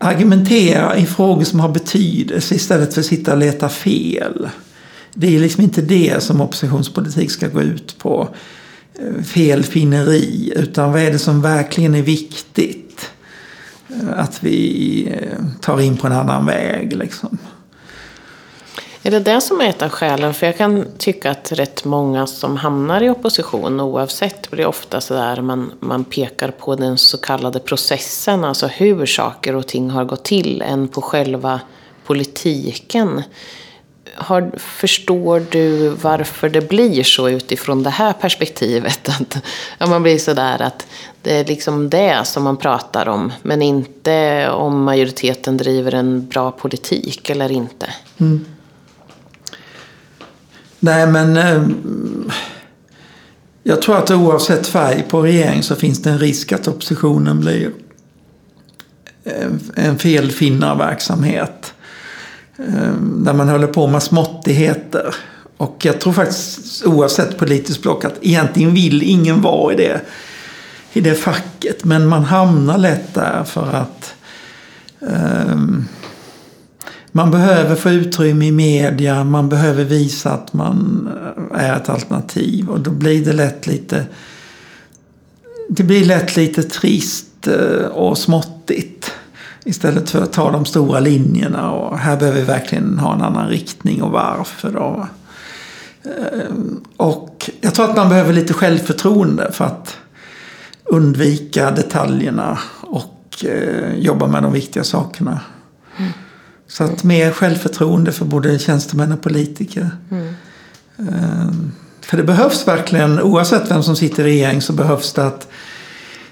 argumentera 0.00 0.96
i 0.96 1.06
frågor 1.06 1.44
som 1.44 1.60
har 1.60 1.68
betydelse 1.68 2.54
istället 2.54 2.94
för 2.94 3.00
att 3.00 3.06
sitta 3.06 3.32
och 3.32 3.38
leta 3.38 3.68
fel. 3.68 4.48
Det 5.14 5.36
är 5.36 5.40
liksom 5.40 5.62
inte 5.62 5.82
det 5.82 6.22
som 6.22 6.40
oppositionspolitik 6.40 7.30
ska 7.30 7.48
gå 7.48 7.62
ut 7.62 7.98
på. 7.98 8.28
Eh, 8.94 9.22
Felfinneri. 9.22 10.52
Utan 10.56 10.92
vad 10.92 11.02
är 11.02 11.12
det 11.12 11.18
som 11.18 11.42
verkligen 11.42 11.94
är 11.94 12.02
viktigt? 12.02 13.10
Eh, 13.88 14.18
att 14.20 14.42
vi 14.42 15.06
eh, 15.20 15.44
tar 15.60 15.80
in 15.80 15.96
på 15.96 16.06
en 16.06 16.12
annan 16.12 16.46
väg 16.46 16.96
liksom. 16.96 17.38
Är 19.02 19.10
det 19.10 19.20
det 19.20 19.40
som 19.40 19.60
är 19.60 19.68
ett 19.68 19.82
av 19.82 19.88
skälen? 19.88 20.34
För 20.34 20.46
jag 20.46 20.56
kan 20.56 20.86
tycka 20.98 21.30
att 21.30 21.52
rätt 21.52 21.84
många 21.84 22.26
som 22.26 22.56
hamnar 22.56 23.02
i 23.02 23.10
opposition 23.10 23.80
oavsett 23.80 24.50
blir 24.50 24.66
ofta 24.66 25.00
sådär 25.00 25.40
man, 25.40 25.72
man 25.80 26.04
pekar 26.04 26.50
på 26.50 26.76
den 26.76 26.98
så 26.98 27.18
kallade 27.18 27.60
processen, 27.60 28.44
alltså 28.44 28.66
hur 28.66 29.06
saker 29.06 29.56
och 29.56 29.66
ting 29.66 29.90
har 29.90 30.04
gått 30.04 30.24
till, 30.24 30.62
än 30.62 30.88
på 30.88 31.02
själva 31.02 31.60
politiken. 32.06 33.22
Har, 34.14 34.50
förstår 34.56 35.46
du 35.50 35.88
varför 35.88 36.48
det 36.48 36.68
blir 36.68 37.02
så 37.02 37.28
utifrån 37.28 37.82
det 37.82 37.90
här 37.90 38.12
perspektivet? 38.12 39.08
Att 39.20 39.36
ja, 39.78 39.86
man 39.86 40.02
blir 40.02 40.18
sådär 40.18 40.62
att 40.62 40.86
det 41.22 41.36
är 41.36 41.44
liksom 41.44 41.90
det 41.90 42.24
som 42.24 42.42
man 42.42 42.56
pratar 42.56 43.08
om, 43.08 43.32
men 43.42 43.62
inte 43.62 44.48
om 44.50 44.84
majoriteten 44.84 45.56
driver 45.56 45.94
en 45.94 46.28
bra 46.28 46.50
politik 46.50 47.30
eller 47.30 47.52
inte. 47.52 47.90
Mm. 48.18 48.44
Nej, 50.80 51.06
men 51.06 51.36
eh, 51.36 51.62
jag 53.62 53.82
tror 53.82 53.96
att 53.96 54.10
oavsett 54.10 54.66
färg 54.66 55.04
på 55.08 55.22
regering 55.22 55.62
så 55.62 55.76
finns 55.76 56.02
det 56.02 56.10
en 56.10 56.18
risk 56.18 56.52
att 56.52 56.68
oppositionen 56.68 57.40
blir 57.40 57.70
eh, 59.24 59.50
en 59.74 59.98
felfinnarverksamhet. 59.98 61.74
Eh, 62.58 62.92
där 63.02 63.32
man 63.32 63.48
håller 63.48 63.66
på 63.66 63.86
med 63.86 64.02
småttigheter. 64.02 65.14
Och 65.56 65.76
jag 65.84 66.00
tror 66.00 66.12
faktiskt 66.12 66.86
oavsett 66.86 67.38
politiskt 67.38 67.82
block 67.82 68.04
att 68.04 68.18
egentligen 68.20 68.74
vill 68.74 69.02
ingen 69.02 69.42
vara 69.42 69.72
i 69.72 69.76
det, 69.76 70.00
i 70.92 71.00
det 71.00 71.14
facket. 71.14 71.84
Men 71.84 72.06
man 72.06 72.24
hamnar 72.24 72.78
lätt 72.78 73.14
där 73.14 73.44
för 73.44 73.72
att 73.72 74.14
eh, 75.00 75.56
man 77.12 77.30
behöver 77.30 77.74
få 77.74 77.90
utrymme 77.90 78.46
i 78.46 78.52
media, 78.52 79.24
man 79.24 79.48
behöver 79.48 79.84
visa 79.84 80.32
att 80.32 80.52
man 80.52 81.08
eh, 81.52 81.64
är 81.66 81.76
ett 81.76 81.88
alternativ 81.88 82.68
och 82.68 82.80
då 82.80 82.90
blir 82.90 83.24
det 83.24 83.32
lätt 83.32 83.66
lite 83.66 84.06
det 85.68 85.82
blir 85.82 86.04
lätt 86.04 86.36
lite 86.36 86.62
trist 86.62 87.46
eh, 87.46 87.86
och 87.86 88.18
småttigt. 88.18 89.12
Istället 89.64 90.10
för 90.10 90.22
att 90.22 90.32
ta 90.32 90.50
de 90.50 90.64
stora 90.64 91.00
linjerna 91.00 91.70
och 91.70 91.98
här 91.98 92.16
behöver 92.16 92.40
vi 92.40 92.46
verkligen 92.46 92.98
ha 92.98 93.14
en 93.14 93.22
annan 93.22 93.48
riktning 93.48 94.02
och 94.02 94.10
varför. 94.10 94.76
Och, 94.76 95.04
eh, 96.04 96.54
och 96.96 97.50
jag 97.60 97.74
tror 97.74 97.90
att 97.90 97.96
man 97.96 98.08
behöver 98.08 98.32
lite 98.32 98.52
självförtroende 98.52 99.52
för 99.52 99.64
att 99.64 99.96
undvika 100.84 101.70
detaljerna 101.70 102.58
och 102.80 103.44
jobba 103.96 104.26
med 104.26 104.42
de 104.42 104.52
viktiga 104.52 104.84
sakerna. 104.84 105.40
Mm. 105.96 106.12
Så 106.70 106.84
att 106.84 107.04
mer 107.04 107.32
självförtroende 107.32 108.12
för 108.12 108.24
både 108.24 108.58
tjänstemän 108.58 109.12
och 109.12 109.22
politiker. 109.22 109.90
Mm. 110.10 111.72
För 112.00 112.16
det 112.16 112.22
behövs 112.22 112.68
verkligen, 112.68 113.20
oavsett 113.20 113.70
vem 113.70 113.82
som 113.82 113.96
sitter 113.96 114.22
i 114.22 114.26
regering, 114.26 114.62
så 114.62 114.72
behövs 114.72 115.12
det 115.12 115.26
att 115.26 115.48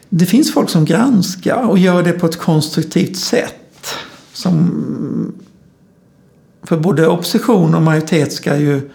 det 0.09 0.27
finns 0.27 0.53
folk 0.53 0.71
som 0.71 0.85
granskar 0.85 1.63
och 1.63 1.79
gör 1.79 2.03
det 2.03 2.13
på 2.13 2.27
ett 2.27 2.39
konstruktivt 2.39 3.17
sätt. 3.17 3.95
Som, 4.33 5.35
för 6.63 6.77
både 6.77 7.09
opposition 7.09 7.75
och 7.75 7.83
majoritet 7.83 8.33
ska 8.33 8.57
ju 8.57 8.91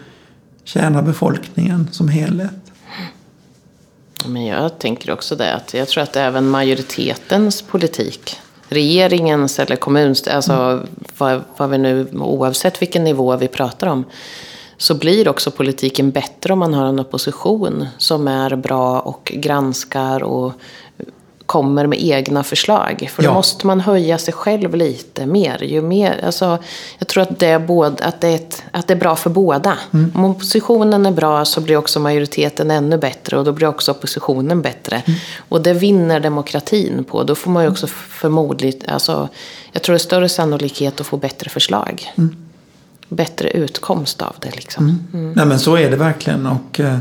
tjäna 0.63 1.01
befolkningen 1.01 1.87
som 1.91 2.07
helhet. 2.07 2.51
Men 4.25 4.45
jag 4.45 4.79
tänker 4.79 5.11
också 5.11 5.35
det, 5.35 5.53
att 5.53 5.73
jag 5.73 5.87
tror 5.87 6.03
att 6.03 6.15
även 6.15 6.49
majoritetens 6.49 7.61
politik 7.61 8.37
regeringens 8.73 9.59
eller 9.59 9.75
kommuns, 9.75 10.27
alltså 10.27 10.53
mm. 10.53 10.87
vad, 11.17 11.41
vad 11.57 11.69
vi 11.69 11.77
nu, 11.77 12.07
oavsett 12.13 12.81
vilken 12.81 13.03
nivå 13.03 13.35
vi 13.37 13.47
pratar 13.47 13.87
om, 13.87 14.05
så 14.77 14.95
blir 14.95 15.27
också 15.27 15.51
politiken 15.51 16.11
bättre 16.11 16.53
om 16.53 16.59
man 16.59 16.73
har 16.73 16.85
en 16.85 16.99
opposition 16.99 17.87
som 17.97 18.27
är 18.27 18.55
bra 18.55 18.99
och 18.99 19.31
granskar 19.35 20.23
och 20.23 20.53
kommer 21.53 21.87
med 21.87 22.03
egna 22.03 22.43
förslag. 22.43 23.09
För 23.13 23.23
då 23.23 23.29
Ja. 23.29 23.33
måste 23.33 23.67
man 23.67 23.79
höja 23.79 24.17
sig 24.17 24.33
själv 24.33 24.75
lite 24.75 25.25
mer. 25.25 25.63
Ju 25.63 25.81
mer 25.81 26.25
alltså, 26.25 26.57
jag 26.97 27.07
tror 27.07 27.23
att 27.23 27.39
det, 27.39 27.47
är 27.47 27.59
både, 27.59 28.03
att, 28.05 28.21
det 28.21 28.27
är 28.27 28.35
ett, 28.35 28.63
att 28.71 28.87
det 28.87 28.93
är 28.93 28.97
bra 28.97 29.15
för 29.15 29.29
båda. 29.29 29.77
Mm. 29.93 30.11
Om 30.15 30.25
oppositionen 30.25 31.05
är 31.05 31.11
bra 31.11 31.45
så 31.45 31.61
blir 31.61 31.77
också 31.77 31.99
majoriteten 31.99 32.71
ännu 32.71 32.97
bättre 32.97 33.37
och 33.37 33.43
då 33.45 33.51
blir 33.51 33.67
också 33.67 33.91
oppositionen 33.91 34.61
bättre. 34.61 35.01
Mm. 35.05 35.19
Och 35.49 35.61
det 35.61 35.73
vinner 35.73 36.19
demokratin 36.19 37.03
på. 37.03 37.23
Då 37.23 37.35
får 37.35 37.51
man 37.51 37.63
ju 37.63 37.69
också 37.69 37.87
förmodligen, 37.87 38.89
alltså, 38.89 39.29
jag 39.71 39.81
tror 39.81 39.93
det 39.93 39.97
är 39.97 39.99
större 39.99 40.29
sannolikhet 40.29 40.99
att 40.99 41.07
få 41.07 41.17
bättre 41.17 41.49
förslag. 41.49 42.11
Mm. 42.17 42.35
Bättre 43.09 43.49
utkomst 43.49 44.21
av 44.21 44.35
det 44.39 44.55
liksom. 44.55 45.07
Nej 45.35 45.45
men 45.45 45.59
så 45.59 45.75
är 45.75 45.91
det 45.91 45.97
verkligen. 45.97 46.47
Och, 46.47 46.79
eh, 46.79 46.93
eh, 46.93 46.99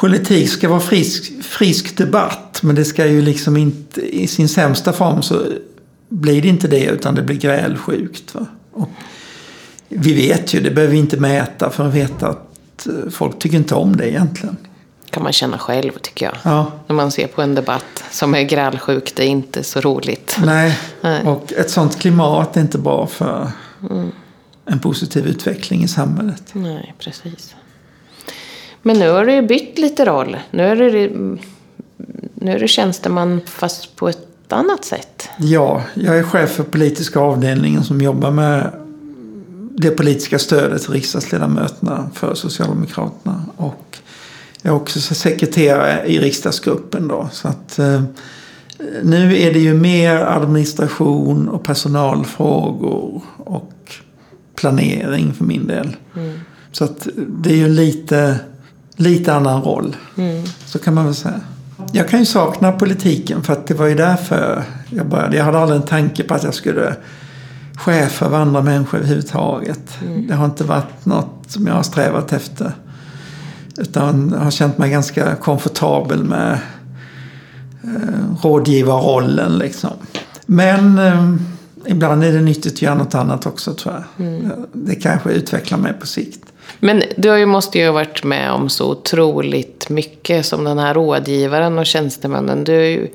politik 0.00 0.48
ska 0.50 0.68
vara 0.68 0.80
frisk, 0.80 1.32
frisk 1.42 1.96
debatt. 1.96 2.60
Men 2.62 2.74
det 2.74 2.84
ska 2.84 3.06
ju 3.06 3.22
liksom 3.22 3.56
inte, 3.56 4.00
i 4.00 4.26
sin 4.26 4.48
sämsta 4.48 4.92
form 4.92 5.22
så 5.22 5.42
blir 6.08 6.42
det 6.42 6.48
inte 6.48 6.68
det 6.68 6.84
utan 6.84 7.14
det 7.14 7.22
blir 7.22 7.36
grälsjukt. 7.36 8.34
Va? 8.34 8.46
Och 8.72 8.88
vi 9.88 10.14
vet 10.14 10.54
ju, 10.54 10.60
det 10.60 10.70
behöver 10.70 10.92
vi 10.92 10.98
inte 10.98 11.16
mäta 11.16 11.70
för 11.70 11.88
att 11.88 11.94
veta 11.94 12.28
att 12.28 12.86
eh, 12.86 13.10
folk 13.10 13.38
tycker 13.38 13.56
inte 13.56 13.74
om 13.74 13.96
det 13.96 14.10
egentligen. 14.10 14.56
kan 15.10 15.22
man 15.22 15.32
känna 15.32 15.58
själv 15.58 15.92
tycker 16.02 16.26
jag. 16.26 16.34
Ja, 16.42 16.72
När 16.86 16.96
man 16.96 17.10
ser 17.10 17.26
på 17.26 17.42
en 17.42 17.54
debatt 17.54 18.04
som 18.10 18.34
är 18.34 18.42
grälsjuk, 18.42 19.12
det 19.16 19.22
är 19.24 19.28
inte 19.28 19.62
så 19.62 19.80
roligt. 19.80 20.36
nej. 20.44 20.78
Nej. 21.00 21.24
Och 21.24 21.52
ett 21.52 21.70
sånt 21.70 21.98
klimat 21.98 22.56
är 22.56 22.60
inte 22.60 22.78
bra 22.78 23.06
för 23.06 23.50
en 24.64 24.78
positiv 24.80 25.26
utveckling 25.26 25.82
i 25.82 25.88
samhället. 25.88 26.42
Nej, 26.52 26.94
precis. 26.98 27.54
Men 28.82 28.98
nu 28.98 29.10
har 29.10 29.24
du 29.24 29.32
ju 29.32 29.42
bytt 29.42 29.78
lite 29.78 30.04
roll. 30.04 30.36
Nu 30.50 30.62
är 30.62 30.76
du, 30.76 31.08
nu 32.34 32.52
är 32.52 32.58
du 32.58 32.68
tjänsteman 32.68 33.40
fast 33.46 33.96
på 33.96 34.08
ett 34.08 34.52
annat 34.52 34.84
sätt. 34.84 35.28
Ja, 35.38 35.82
jag 35.94 36.18
är 36.18 36.22
chef 36.22 36.50
för 36.50 36.64
politiska 36.64 37.20
avdelningen 37.20 37.84
som 37.84 38.00
jobbar 38.00 38.30
med 38.30 38.70
det 39.70 39.90
politiska 39.90 40.38
stödet 40.38 40.82
till 40.82 40.92
riksdagsledamöterna 40.92 42.10
för 42.14 42.34
Socialdemokraterna. 42.34 43.44
Och 43.56 43.98
jag 44.62 44.72
är 44.72 44.76
också 44.76 45.00
sekreterare 45.00 46.06
i 46.06 46.18
riksdagsgruppen 46.18 47.08
då. 47.08 47.28
Så 47.32 47.48
att 47.48 47.78
eh, 47.78 48.02
nu 49.02 49.38
är 49.38 49.52
det 49.52 49.58
ju 49.58 49.74
mer 49.74 50.16
administration 50.16 51.48
och 51.48 51.62
personalfrågor 51.62 53.22
och 53.36 53.72
planering 54.54 55.32
för 55.32 55.44
min 55.44 55.66
del. 55.66 55.96
Så 56.72 56.84
att 56.84 57.08
det 57.16 57.50
är 57.50 57.56
ju 57.56 57.68
lite, 57.68 58.38
lite 59.00 59.34
annan 59.34 59.62
roll. 59.62 59.96
Så 60.66 60.78
kan 60.78 60.94
man 60.94 61.04
väl 61.04 61.14
säga. 61.14 61.40
Jag 61.92 62.08
kan 62.08 62.18
ju 62.18 62.26
sakna 62.26 62.72
politiken 62.72 63.42
för 63.42 63.52
att 63.52 63.66
det 63.66 63.74
var 63.74 63.86
ju 63.86 63.94
därför 63.94 64.64
jag 64.90 65.06
började. 65.06 65.36
Jag 65.36 65.44
hade 65.44 65.58
aldrig 65.58 65.80
en 65.80 65.86
tanke 65.86 66.22
på 66.24 66.34
att 66.34 66.44
jag 66.44 66.54
skulle 66.54 66.96
chef 67.76 68.22
över 68.22 68.38
andra 68.38 68.62
människor 68.62 68.98
överhuvudtaget. 68.98 69.98
Det 70.28 70.34
har 70.34 70.44
inte 70.44 70.64
varit 70.64 71.06
något 71.06 71.44
som 71.46 71.66
jag 71.66 71.74
har 71.74 71.82
strävat 71.82 72.32
efter. 72.32 72.72
Utan 73.76 74.30
jag 74.34 74.44
har 74.44 74.50
känt 74.50 74.78
mig 74.78 74.90
ganska 74.90 75.34
komfortabel 75.34 76.24
med 76.24 76.58
eh, 77.82 78.42
rådgivarrollen 78.42 79.58
liksom. 79.58 79.90
Men 80.46 80.98
eh, 80.98 81.34
ibland 81.86 82.24
är 82.24 82.32
det 82.32 82.40
nyttigt 82.40 82.72
att 82.72 82.82
göra 82.82 82.94
något 82.94 83.14
annat 83.14 83.46
också 83.46 83.74
tror 83.74 83.94
jag. 83.94 84.26
Det 84.72 84.94
kanske 84.94 85.30
utvecklar 85.30 85.78
mig 85.78 85.92
på 85.92 86.06
sikt. 86.06 86.49
Men 86.80 87.02
du 87.16 87.28
har 87.28 87.36
ju, 87.36 87.46
måste 87.46 87.78
ju 87.78 87.86
ha 87.86 87.92
varit 87.92 88.24
med 88.24 88.52
om 88.52 88.68
så 88.68 88.90
otroligt 88.90 89.88
mycket 89.88 90.46
som 90.46 90.64
den 90.64 90.78
här 90.78 90.94
rådgivaren 90.94 91.78
och 91.78 91.86
tjänstemannen. 91.86 92.64
Du 92.64 92.72
har 92.72 92.82
ju, 92.82 93.08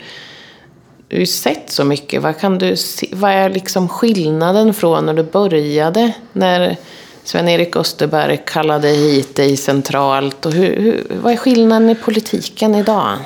du 1.08 1.16
har 1.16 1.20
ju 1.20 1.26
sett 1.26 1.72
så 1.72 1.84
mycket. 1.84 2.22
Vad, 2.22 2.40
kan 2.40 2.58
du 2.58 2.76
se, 2.76 3.10
vad 3.14 3.32
är 3.32 3.50
liksom 3.50 3.90
skillnaden 3.90 4.74
från 4.74 5.06
när 5.06 5.14
du 5.14 5.24
började? 5.24 6.14
När 6.34 6.78
Sven-Erik 7.24 7.76
Österberg 7.76 8.42
kallade 8.46 8.88
hit 8.88 9.36
dig 9.36 9.58
centralt. 9.58 10.46
Och 10.46 10.54
hur, 10.54 10.82
hur, 10.82 11.04
vad 11.22 11.34
är 11.34 11.38
skillnaden 11.38 11.90
i 11.90 11.96
politiken 11.96 12.76
idag? 12.76 13.18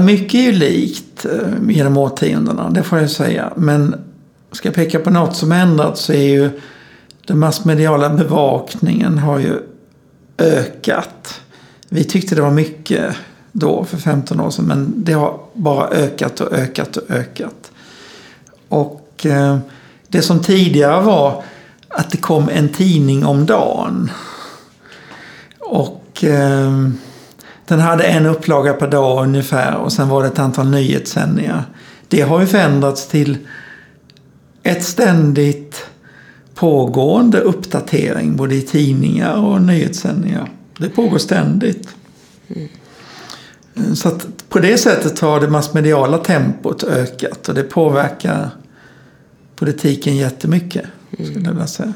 Mycket 0.00 0.34
är 0.34 0.42
ju 0.42 0.52
likt 0.52 1.24
eh, 1.24 1.70
genom 1.70 1.96
årtiondena, 1.96 2.70
det 2.70 2.82
får 2.82 2.98
jag 2.98 3.10
säga. 3.10 3.52
Men 3.56 4.04
ska 4.52 4.68
jag 4.68 4.74
peka 4.74 4.98
på 4.98 5.10
något 5.10 5.36
som 5.36 5.52
ändrats 5.52 6.00
så 6.00 6.12
är 6.12 6.28
ju 6.28 6.50
den 7.28 7.38
massmediala 7.38 8.08
bevakningen 8.08 9.18
har 9.18 9.38
ju 9.38 9.60
ökat. 10.38 11.40
Vi 11.88 12.04
tyckte 12.04 12.34
det 12.34 12.42
var 12.42 12.50
mycket 12.50 13.14
då 13.52 13.84
för 13.84 13.96
15 13.96 14.40
år 14.40 14.50
sedan 14.50 14.64
men 14.64 14.92
det 14.96 15.12
har 15.12 15.40
bara 15.52 15.88
ökat 15.88 16.40
och 16.40 16.52
ökat 16.52 16.96
och 16.96 17.10
ökat. 17.10 17.70
Och 18.68 19.26
eh, 19.26 19.58
det 20.08 20.22
som 20.22 20.40
tidigare 20.40 21.02
var 21.02 21.42
att 21.88 22.10
det 22.10 22.16
kom 22.16 22.48
en 22.48 22.68
tidning 22.68 23.26
om 23.26 23.46
dagen. 23.46 24.10
Och 25.58 26.24
eh, 26.24 26.88
den 27.66 27.80
hade 27.80 28.04
en 28.04 28.26
upplaga 28.26 28.72
per 28.72 28.88
dag 28.88 29.22
ungefär 29.22 29.76
och 29.76 29.92
sen 29.92 30.08
var 30.08 30.22
det 30.22 30.28
ett 30.28 30.38
antal 30.38 30.70
nyhetssändningar. 30.70 31.64
Det 32.08 32.20
har 32.20 32.40
ju 32.40 32.46
förändrats 32.46 33.08
till 33.08 33.38
ett 34.62 34.84
ständigt 34.84 35.87
pågående 36.58 37.40
uppdatering 37.40 38.36
både 38.36 38.54
i 38.54 38.62
tidningar 38.62 39.36
och 39.44 39.62
nyhetssändningar. 39.62 40.50
Det 40.78 40.88
pågår 40.88 41.18
ständigt. 41.18 41.88
Så 43.94 44.08
att 44.08 44.26
på 44.48 44.58
det 44.58 44.78
sättet 44.78 45.20
har 45.20 45.40
det 45.40 45.48
massmediala 45.48 46.18
tempot 46.18 46.84
ökat 46.84 47.48
och 47.48 47.54
det 47.54 47.62
påverkar 47.62 48.50
politiken 49.56 50.16
jättemycket. 50.16 50.84
Skulle 51.12 51.54
jag 51.58 51.68
säga. 51.68 51.92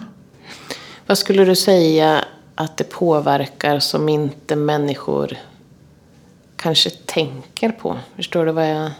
Vad 1.07 1.19
skulle 1.19 1.45
du 1.45 1.57
säga 1.57 2.25
att 2.55 2.77
det 2.77 2.85
påverkar 2.85 3.79
som 3.79 4.09
inte 4.09 4.57
människor 4.57 5.39
kanske 6.57 6.91
tänker 6.91 7.71
på? 7.71 7.99
Förstår 8.17 8.47
du 8.47 8.53
vad 8.53 8.71
jag... 8.71 8.91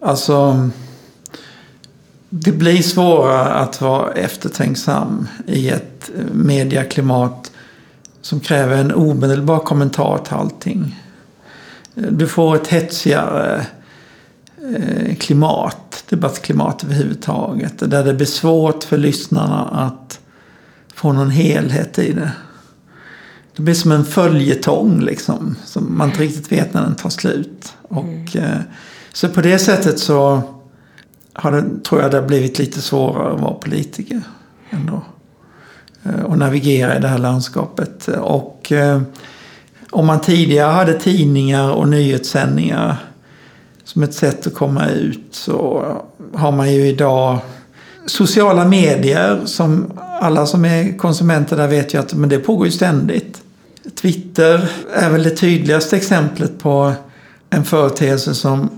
Alltså, 0.00 0.68
det 2.30 2.52
blir 2.52 2.82
svårare 2.82 3.48
att 3.48 3.80
vara 3.80 4.12
eftertänksam 4.12 5.28
i 5.46 5.68
ett 5.68 6.10
eh, 6.16 6.24
mediaklimat 6.32 7.52
som 8.22 8.40
kräver 8.40 8.76
en 8.76 8.92
omedelbar 8.92 9.58
kommentar 9.58 10.18
till 10.18 10.34
allting. 10.34 11.00
Eh, 11.94 12.02
Du 12.02 12.26
får 12.26 12.56
ett 12.56 12.66
hetsigare 12.66 13.66
eh, 14.76 15.16
klimat, 15.16 16.04
debattklimat 16.08 16.84
överhuvudtaget. 16.84 17.90
Där 17.90 18.04
det 18.04 18.14
blir 18.14 18.26
svårt 18.26 18.84
för 18.84 18.98
lyssnarna 18.98 19.64
att 19.64 20.20
få 20.94 21.12
någon 21.12 21.30
helhet 21.30 21.98
i 21.98 22.12
det. 22.12 22.32
Det 23.56 23.62
blir 23.62 23.74
som 23.74 23.92
en 23.92 24.04
följetong 24.04 25.00
liksom. 25.00 25.56
Som 25.64 25.98
man 25.98 26.08
inte 26.08 26.22
riktigt 26.22 26.52
vet 26.52 26.74
när 26.74 26.82
den 26.82 26.94
tar 26.94 27.10
slut. 27.10 27.72
Och, 27.82 28.36
eh, 28.36 28.60
så 29.12 29.28
på 29.28 29.40
det 29.40 29.58
sättet 29.58 29.98
så 29.98 30.42
har 31.32 31.52
det, 31.52 31.84
tror 31.84 32.02
jag 32.02 32.10
det 32.10 32.16
har 32.16 32.26
blivit 32.26 32.58
lite 32.58 32.80
svårare 32.80 33.34
att 33.34 33.40
vara 33.40 33.54
politiker. 33.54 34.22
Ändå. 34.70 35.02
Eh, 36.02 36.24
och 36.24 36.38
navigera 36.38 36.96
i 36.96 37.00
det 37.00 37.08
här 37.08 37.18
landskapet. 37.18 38.08
Och 38.08 38.72
eh, 38.72 39.00
om 39.90 40.06
man 40.06 40.20
tidigare 40.20 40.72
hade 40.72 41.00
tidningar 41.00 41.70
och 41.70 41.88
nyhetssändningar 41.88 42.96
som 43.84 44.02
ett 44.02 44.14
sätt 44.14 44.46
att 44.46 44.54
komma 44.54 44.88
ut 44.88 45.26
så 45.30 45.84
har 46.34 46.52
man 46.52 46.72
ju 46.72 46.86
idag 46.86 47.38
sociala 48.06 48.64
medier 48.64 49.40
som 49.44 49.92
alla 50.20 50.46
som 50.46 50.64
är 50.64 50.98
konsumenter 50.98 51.56
där 51.56 51.68
vet 51.68 51.94
ju 51.94 51.98
att 51.98 52.14
men 52.14 52.28
det 52.28 52.38
pågår 52.38 52.66
ju 52.66 52.72
ständigt. 52.72 53.42
Twitter 54.00 54.70
är 54.94 55.10
väl 55.10 55.22
det 55.22 55.30
tydligaste 55.30 55.96
exemplet 55.96 56.58
på 56.58 56.92
en 57.50 57.64
företeelse 57.64 58.34
som 58.34 58.70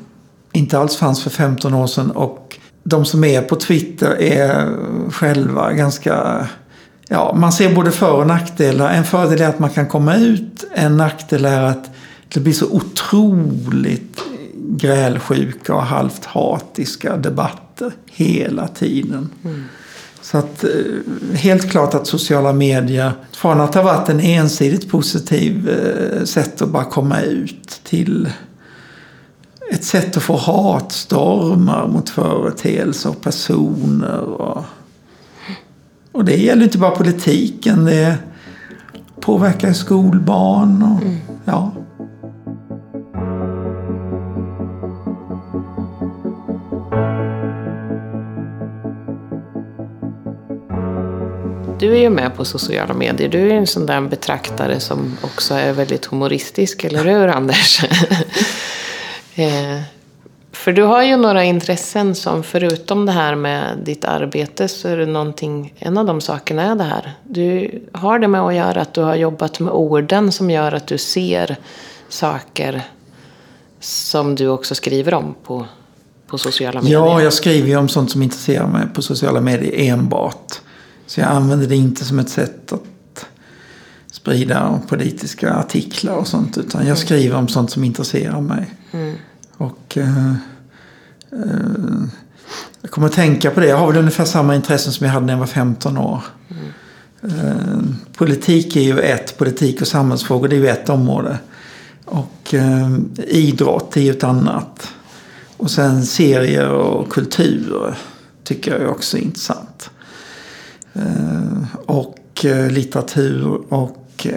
inte 0.52 0.78
alls 0.78 0.96
fanns 0.96 1.22
för 1.22 1.30
15 1.30 1.74
år 1.74 1.86
sedan 1.86 2.10
och 2.10 2.41
de 2.84 3.04
som 3.04 3.24
är 3.24 3.42
på 3.42 3.56
Twitter 3.56 4.22
är 4.22 4.68
själva 5.10 5.72
ganska... 5.72 6.46
Ja, 7.08 7.34
man 7.38 7.52
ser 7.52 7.74
både 7.74 7.90
för 7.90 8.12
och 8.12 8.26
nackdelar. 8.26 8.90
En 8.90 9.04
fördel 9.04 9.40
är 9.40 9.48
att 9.48 9.58
man 9.58 9.70
kan 9.70 9.88
komma 9.88 10.16
ut. 10.16 10.64
En 10.74 10.96
nackdel 10.96 11.44
är 11.44 11.62
att 11.62 11.90
det 12.28 12.40
blir 12.40 12.52
så 12.52 12.66
otroligt 12.66 14.22
grälsjuka 14.54 15.74
och 15.74 15.82
halvt 15.82 16.24
hatiska 16.24 17.16
debatter 17.16 17.92
hela 18.06 18.68
tiden. 18.68 19.30
Så 20.20 20.38
att 20.38 20.64
eh, 20.64 20.70
helt 21.34 21.70
klart 21.70 21.94
att 21.94 22.06
sociala 22.06 22.52
medier 22.52 23.12
från 23.32 23.60
att 23.60 23.74
ha 23.74 23.82
varit 23.82 24.08
en 24.08 24.20
ensidigt 24.20 24.90
positiv 24.90 25.68
eh, 25.68 26.24
sätt 26.24 26.62
att 26.62 26.68
bara 26.68 26.84
komma 26.84 27.20
ut 27.20 27.80
till 27.84 28.28
ett 29.72 29.84
sätt 29.84 30.16
att 30.16 30.22
få 30.22 30.36
hatstormar 30.36 31.86
mot 31.86 32.10
företeelser 32.10 33.10
och 33.10 33.20
personer. 33.20 34.20
Och, 34.20 34.64
och 36.12 36.24
det 36.24 36.36
gäller 36.36 36.62
inte 36.62 36.78
bara 36.78 36.90
politiken. 36.90 37.84
Det 37.84 38.16
påverkar 39.20 39.72
skolbarn 39.72 40.82
och 40.82 41.02
mm. 41.02 41.18
ja. 41.44 41.72
du 51.82 51.92
är 51.92 52.00
ju 52.00 52.10
med 52.10 52.36
på 52.36 52.44
sociala 52.44 52.94
medier. 52.94 53.28
Du 53.28 53.38
är 53.38 53.44
ju 53.44 53.52
en 53.52 53.66
sån 53.66 53.86
där 53.86 54.00
betraktare 54.00 54.80
som 54.80 55.16
också 55.22 55.54
är 55.54 55.72
väldigt 55.72 56.04
humoristisk, 56.04 56.84
eller 56.84 57.04
hur 57.04 57.28
Anders? 57.28 57.84
eh, 59.34 59.80
för 60.52 60.72
du 60.72 60.82
har 60.82 61.02
ju 61.02 61.16
några 61.16 61.44
intressen 61.44 62.14
som 62.14 62.42
förutom 62.42 63.06
det 63.06 63.12
här 63.12 63.34
med 63.34 63.78
ditt 63.84 64.04
arbete 64.04 64.68
så 64.68 64.88
är 64.88 64.96
det 64.96 65.06
någonting, 65.06 65.74
en 65.78 65.98
av 65.98 66.06
de 66.06 66.20
sakerna 66.20 66.62
är 66.62 66.74
det 66.74 66.84
här. 66.84 67.12
Du 67.24 67.70
har 67.92 68.18
det 68.18 68.28
med 68.28 68.40
att 68.40 68.54
göra 68.54 68.80
att 68.80 68.94
du 68.94 69.00
har 69.00 69.14
jobbat 69.14 69.60
med 69.60 69.72
orden 69.72 70.32
som 70.32 70.50
gör 70.50 70.72
att 70.72 70.86
du 70.86 70.98
ser 70.98 71.56
saker 72.08 72.82
som 73.80 74.34
du 74.34 74.48
också 74.48 74.74
skriver 74.74 75.14
om 75.14 75.34
på, 75.44 75.66
på 76.26 76.38
sociala 76.38 76.82
medier. 76.82 76.98
Ja, 76.98 77.22
jag 77.22 77.32
skriver 77.32 77.68
ju 77.68 77.76
om 77.76 77.88
sånt 77.88 78.10
som 78.10 78.22
intresserar 78.22 78.66
mig 78.66 78.86
på 78.94 79.02
sociala 79.02 79.40
medier 79.40 79.92
enbart. 79.92 80.60
Så 81.06 81.20
jag 81.20 81.28
använder 81.28 81.66
det 81.66 81.76
inte 81.76 82.04
som 82.04 82.18
ett 82.18 82.28
sätt 82.28 82.72
att 82.72 82.82
sprida 84.22 84.80
politiska 84.88 85.54
artiklar 85.54 86.14
och 86.14 86.26
sånt. 86.26 86.58
Utan 86.58 86.86
jag 86.86 86.98
skriver 86.98 87.36
om 87.36 87.48
sånt 87.48 87.70
som 87.70 87.84
intresserar 87.84 88.40
mig. 88.40 88.70
Mm. 88.92 89.14
Och 89.56 89.98
eh, 89.98 90.32
eh, 91.32 92.02
jag 92.82 92.90
kommer 92.90 93.06
att 93.06 93.12
tänka 93.12 93.50
på 93.50 93.60
det. 93.60 93.66
Jag 93.66 93.76
har 93.76 93.86
väl 93.86 93.96
ungefär 93.96 94.24
samma 94.24 94.54
intressen 94.54 94.92
som 94.92 95.06
jag 95.06 95.12
hade 95.12 95.26
när 95.26 95.32
jag 95.32 95.38
var 95.38 95.46
15 95.46 95.98
år. 95.98 96.22
Eh, 97.22 97.80
politik 98.16 98.76
är 98.76 98.80
ju 98.80 99.00
ett, 99.00 99.38
politik 99.38 99.80
och 99.80 99.88
samhällsfrågor 99.88 100.48
det 100.48 100.56
är 100.56 100.60
ju 100.60 100.68
ett 100.68 100.88
område. 100.88 101.38
Och 102.04 102.54
eh, 102.54 102.90
idrott 103.26 103.96
är 103.96 104.00
ju 104.00 104.10
ett 104.10 104.24
annat. 104.24 104.88
Och 105.56 105.70
sen 105.70 106.06
serier 106.06 106.68
och 106.68 107.12
kultur 107.12 107.94
tycker 108.44 108.72
jag 108.72 108.80
är 108.80 108.88
också 108.88 109.18
intressant. 109.18 109.90
Eh, 110.92 111.64
och 111.86 112.44
eh, 112.44 112.70
litteratur 112.70 113.72
och 113.72 114.01
eh, 114.26 114.34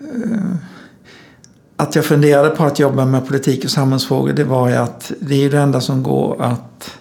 eh, 0.00 0.54
att 1.76 1.94
jag 1.94 2.04
funderade 2.04 2.50
på 2.50 2.64
att 2.64 2.78
jobba 2.78 3.04
med 3.04 3.26
politik 3.26 3.64
och 3.64 3.70
samhällsfrågor 3.70 4.32
det 4.32 4.44
var 4.44 4.68
ju 4.68 4.74
att 4.74 5.12
det 5.20 5.44
är 5.44 5.50
det 5.50 5.58
enda 5.58 5.80
som 5.80 6.02
går 6.02 6.42
att 6.42 6.98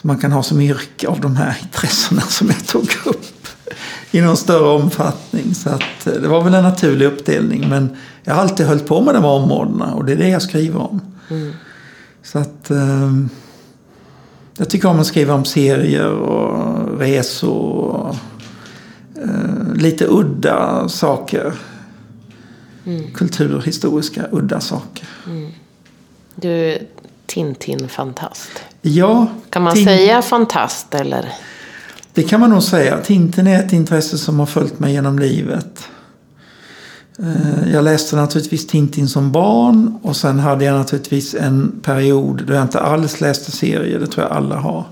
som 0.00 0.08
man 0.08 0.18
kan 0.18 0.32
ha 0.32 0.42
som 0.42 0.60
yrke 0.60 1.08
av 1.08 1.20
de 1.20 1.36
här 1.36 1.58
intressena 1.62 2.20
som 2.20 2.46
jag 2.46 2.66
tog 2.66 2.88
upp 3.04 3.46
i 4.10 4.20
någon 4.20 4.36
större 4.36 4.68
omfattning. 4.68 5.54
Så 5.54 5.70
att 5.70 6.06
eh, 6.06 6.12
det 6.12 6.28
var 6.28 6.44
väl 6.44 6.54
en 6.54 6.62
naturlig 6.62 7.06
uppdelning. 7.06 7.68
Men 7.68 7.96
jag 8.24 8.34
har 8.34 8.42
alltid 8.42 8.66
hållit 8.66 8.86
på 8.86 9.00
med 9.00 9.14
de 9.14 9.24
här 9.24 9.30
områdena 9.30 9.94
och 9.94 10.04
det 10.04 10.12
är 10.12 10.16
det 10.16 10.28
jag 10.28 10.42
skriver 10.42 10.80
om. 10.80 11.00
Mm. 11.30 11.52
Så 12.22 12.38
att 12.38 12.70
jag 14.58 14.70
tycker 14.70 14.88
om 14.88 15.00
att 15.00 15.06
skriva 15.06 15.34
om 15.34 15.44
serier 15.44 16.10
och 16.10 16.98
resor 16.98 17.50
och 17.50 18.16
eh, 19.22 19.74
lite 19.74 20.06
udda 20.08 20.88
saker. 20.88 21.52
Mm. 22.86 23.02
Kulturhistoriska 23.14 24.22
udda 24.32 24.60
saker. 24.60 25.06
Du 26.34 26.48
är 26.50 26.78
Tintin-fantast. 27.26 28.50
Ja, 28.82 29.26
Kan 29.50 29.62
man 29.62 29.76
säga 29.76 30.22
fantast 30.22 30.94
eller? 30.94 31.28
Det 32.14 32.22
kan 32.22 32.40
man 32.40 32.50
nog 32.50 32.62
säga. 32.62 32.98
Tintin 33.00 33.46
är 33.46 33.64
ett 33.64 33.72
intresse 33.72 34.18
som 34.18 34.38
har 34.38 34.46
följt 34.46 34.78
mig 34.78 34.92
genom 34.92 35.18
livet. 35.18 35.88
Eh, 37.18 37.72
Jag 37.72 37.84
läste 37.84 38.16
naturligtvis 38.16 38.66
Tintin 38.66 39.08
som 39.08 39.32
barn 39.32 39.98
och 40.02 40.16
sen 40.16 40.38
hade 40.38 40.64
jag 40.64 40.74
naturligtvis 40.78 41.34
en 41.34 41.80
period 41.82 42.42
då 42.46 42.52
jag 42.54 42.62
inte 42.62 42.80
alls 42.80 43.20
läste 43.20 43.52
serier. 43.52 43.98
Det 44.00 44.06
tror 44.06 44.26
jag 44.26 44.36
alla 44.36 44.56
har. 44.56 44.84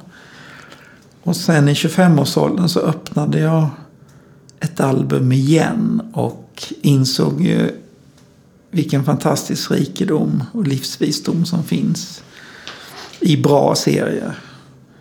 Och 1.23 1.37
sen 1.37 1.69
i 1.69 1.73
25-årsåldern 1.75 2.69
så 2.69 2.81
öppnade 2.81 3.39
jag 3.41 3.69
ett 4.61 4.81
album 4.81 5.33
igen 5.33 6.03
och 6.13 6.65
insåg 6.83 7.41
ju 7.41 7.71
vilken 8.71 9.05
fantastisk 9.05 9.71
rikedom 9.71 10.45
och 10.53 10.67
livsvisdom 10.67 11.45
som 11.45 11.65
finns 11.65 12.23
i 13.21 13.37
bra 13.37 13.75
serier. 13.75 14.35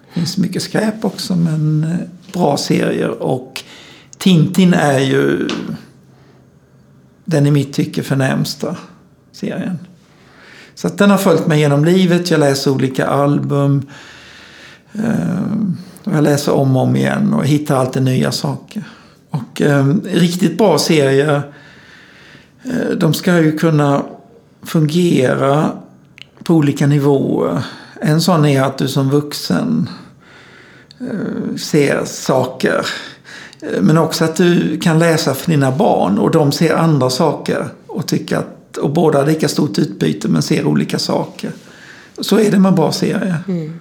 Det 0.07 0.19
finns 0.19 0.37
mycket 0.37 0.63
skräp 0.63 1.05
också, 1.05 1.35
men 1.35 1.83
eh, 1.83 2.31
bra 2.33 2.57
serier. 2.57 3.09
Och 3.09 3.63
Tintin 4.17 4.73
är 4.73 4.99
ju 4.99 5.49
den 7.25 7.47
i 7.47 7.51
mitt 7.51 7.73
tycke 7.73 8.03
förnämsta 8.03 8.77
serien. 9.31 9.77
Så 10.75 10.87
att 10.87 10.97
den 10.97 11.09
har 11.11 11.17
följt 11.17 11.47
mig 11.47 11.59
genom 11.59 11.85
livet. 11.85 12.31
Jag 12.31 12.39
läser 12.39 12.71
olika 12.71 13.07
album. 13.07 13.87
Och 16.03 16.13
jag 16.13 16.23
läser 16.23 16.51
om 16.51 16.75
och 16.75 16.83
om 16.83 16.95
igen 16.95 17.33
och 17.33 17.45
hittar 17.45 17.75
alltid 17.75 18.03
nya 18.03 18.31
saker. 18.31 18.83
Och 19.35 19.61
eh, 19.61 19.87
riktigt 20.03 20.57
bra 20.57 20.77
serier, 20.77 21.41
eh, 22.63 22.97
de 22.97 23.13
ska 23.13 23.39
ju 23.39 23.57
kunna 23.57 24.03
fungera 24.63 25.71
på 26.43 26.53
olika 26.53 26.87
nivåer. 26.87 27.63
En 28.01 28.21
sån 28.21 28.45
är 28.45 28.61
att 28.61 28.77
du 28.77 28.87
som 28.87 29.09
vuxen 29.09 29.89
eh, 30.99 31.57
ser 31.57 32.05
saker. 32.05 32.85
Eh, 33.61 33.81
men 33.81 33.97
också 33.97 34.25
att 34.25 34.35
du 34.35 34.79
kan 34.79 34.99
läsa 34.99 35.33
för 35.33 35.51
dina 35.51 35.71
barn 35.71 36.17
och 36.17 36.31
de 36.31 36.51
ser 36.51 36.75
andra 36.75 37.09
saker. 37.09 37.67
Och 37.87 38.07
tycker 38.07 38.37
att, 38.37 38.77
och 38.77 38.89
båda 38.89 39.19
har 39.19 39.25
lika 39.25 39.47
stort 39.47 39.77
utbyte 39.77 40.27
men 40.27 40.41
ser 40.41 40.65
olika 40.65 40.99
saker. 40.99 41.51
Så 42.19 42.39
är 42.39 42.51
det 42.51 42.59
med 42.59 42.73
bra 42.73 42.91
serier. 42.91 43.37
Mm 43.47 43.79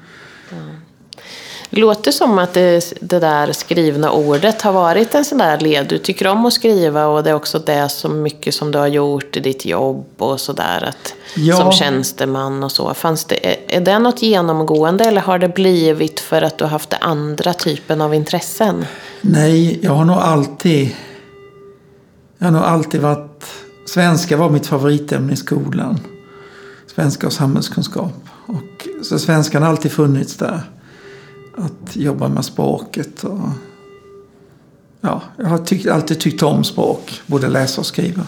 låter 1.71 2.11
som 2.13 2.39
att 2.39 2.55
det, 2.55 2.93
det 3.01 3.19
där 3.19 3.53
skrivna 3.53 4.11
ordet 4.11 4.63
har 4.63 4.73
varit 4.73 5.15
en 5.15 5.25
sån 5.25 5.39
där 5.39 5.59
led. 5.61 5.87
Du 5.89 5.99
tycker 5.99 6.27
om 6.27 6.47
att 6.47 6.53
skriva 6.53 7.07
och 7.07 7.23
det 7.25 7.31
är 7.31 7.35
också 7.35 7.59
det 7.59 7.89
som 7.89 8.23
mycket 8.23 8.55
som 8.55 8.71
du 8.73 8.79
har 8.79 8.87
gjort 8.87 9.37
i 9.37 9.41
ditt 9.41 9.65
jobb 9.65 10.07
och 10.19 10.41
sådär. 10.41 10.93
Ja. 11.37 11.57
Som 11.57 11.73
tjänsteman 11.73 12.63
och 12.65 12.73
så. 12.73 12.95
Fanns 12.95 13.25
det, 13.25 13.47
är- 13.53 13.77
är 13.77 13.81
det 13.81 13.99
något 13.99 14.23
genomgående 14.23 15.05
eller 15.05 15.21
har 15.21 15.39
det 15.39 15.49
blivit 15.49 16.21
för 16.21 16.43
att 16.43 16.59
du 16.59 16.65
har 16.65 16.71
haft 16.71 16.91
det 16.91 16.97
andra 16.97 17.53
typen 17.53 18.01
av 18.01 18.15
intressen? 18.15 18.85
Nej, 19.21 19.79
jag 19.83 19.93
har 19.93 20.05
nog 20.05 20.17
alltid... 20.17 20.91
Jag 22.39 22.47
har 22.47 22.53
nog 22.53 22.63
alltid 22.63 23.01
varit... 23.01 23.45
Svenska 23.87 24.37
var 24.37 24.51
mitt 24.51 24.67
favoritämne 24.67 25.33
i 25.33 25.37
skolan. 25.37 26.01
Svenska 26.95 27.27
och 27.27 27.33
samhällskunskap. 27.33 28.13
Och, 28.47 28.89
så 29.05 29.19
svenskan 29.19 29.63
har 29.63 29.71
alltid 29.71 29.93
funnits 29.93 30.37
där. 30.37 30.61
Att 31.57 31.97
jobba 31.97 32.29
med 32.29 32.45
språket 32.45 33.25
och... 33.25 33.49
Ja, 35.01 35.23
jag 35.37 35.47
har 35.47 35.59
tyckt, 35.59 35.89
alltid 35.89 36.21
tyckt 36.21 36.43
om 36.43 36.65
språk. 36.65 37.23
Både 37.27 37.49
läsa 37.49 37.81
och 37.81 37.87
skriva. 37.87 38.27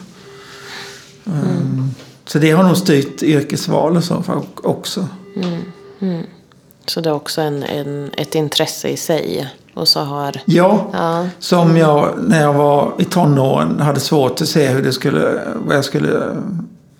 Um, 1.24 1.94
så 2.24 2.38
det 2.38 2.50
har 2.50 2.64
nog 2.64 2.76
styrt 2.76 3.22
yrkesval 3.22 3.96
och 3.96 4.04
så 4.04 4.22
också. 4.62 5.08
Så 6.86 7.00
det 7.00 7.08
är 7.08 7.14
också 7.14 7.40
en, 7.40 7.62
en, 7.62 8.10
ett 8.16 8.34
intresse 8.34 8.88
i 8.88 8.96
sig. 8.96 9.48
Och 9.74 9.88
så 9.88 10.00
har... 10.00 10.40
Ja, 10.44 10.90
Ja. 10.92 11.28
Som 11.38 11.76
jag 11.76 12.14
när 12.22 12.42
jag 12.42 12.52
var 12.52 12.92
i 12.98 13.04
tonåren 13.04 13.80
hade 13.80 14.00
svårt 14.00 14.40
att 14.40 14.48
se 14.48 14.68
hur 14.68 14.82
det 14.82 14.92
skulle, 14.92 15.42
vad 15.66 15.76
jag 15.76 15.84
skulle 15.84 16.36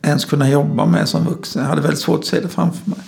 ens 0.02 0.24
kunna 0.24 0.48
jobba 0.50 0.86
med 0.86 1.08
som 1.08 1.24
vuxen. 1.24 1.62
Jag 1.62 1.68
hade 1.68 1.82
väldigt 1.82 2.00
svårt 2.00 2.18
att 2.18 2.26
se 2.26 2.40
det 2.40 2.48
framför 2.48 2.90
mig. 2.90 2.98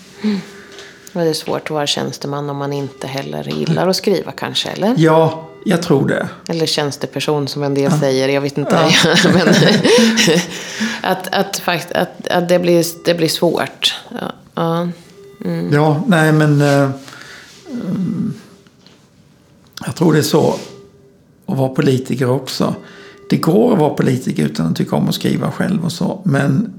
Och 1.12 1.21
det 1.21 1.29
är 1.29 1.35
svårt 1.35 1.62
att 1.62 1.71
vara 1.71 1.87
tjänsteman 1.87 2.51
om 2.51 2.57
man 2.57 2.73
inte 2.73 3.07
heller 3.07 3.44
gillar 3.44 3.88
att 3.88 3.97
skriva 3.97 4.33
kanske, 4.33 4.68
eller? 4.68 4.94
Ja, 4.97 5.49
jag 5.64 5.83
tror 5.83 6.09
det. 6.09 6.29
Eller 6.49 6.66
tjänsteperson 6.66 7.49
som 7.49 7.62
en 7.62 7.75
del 7.75 7.92
säger, 7.92 8.29
jag 8.29 8.40
vet 8.40 8.59
inte. 8.59 8.77
Men, 9.35 9.49
att, 11.03 11.35
att, 11.35 11.59
fakt, 11.59 11.92
att, 11.92 12.29
att 12.29 12.49
det, 12.49 12.59
blir, 12.59 12.85
det 13.05 13.14
blir 13.14 13.29
svårt. 13.29 13.94
Ja, 14.21 14.33
ja. 14.55 14.88
Ja, 15.71 16.03
nej 16.07 16.33
men... 16.33 16.61
mm, 16.61 18.35
jag 19.87 19.97
tror 19.97 20.12
det 20.12 20.18
är 20.18 20.23
så 20.23 20.59
att 21.47 21.57
vara 21.57 21.68
politiker 21.68 22.31
också. 22.31 22.75
Det 23.31 23.37
går 23.37 23.73
att 23.73 23.79
vara 23.79 23.94
politiker 23.94 24.44
utan 24.44 24.66
att 24.66 24.77
tycka 24.77 24.97
om 24.97 25.09
att 25.09 25.14
skriva 25.14 25.51
själv 25.51 25.85
och 25.85 25.92
så. 25.92 26.21
Men 26.25 26.73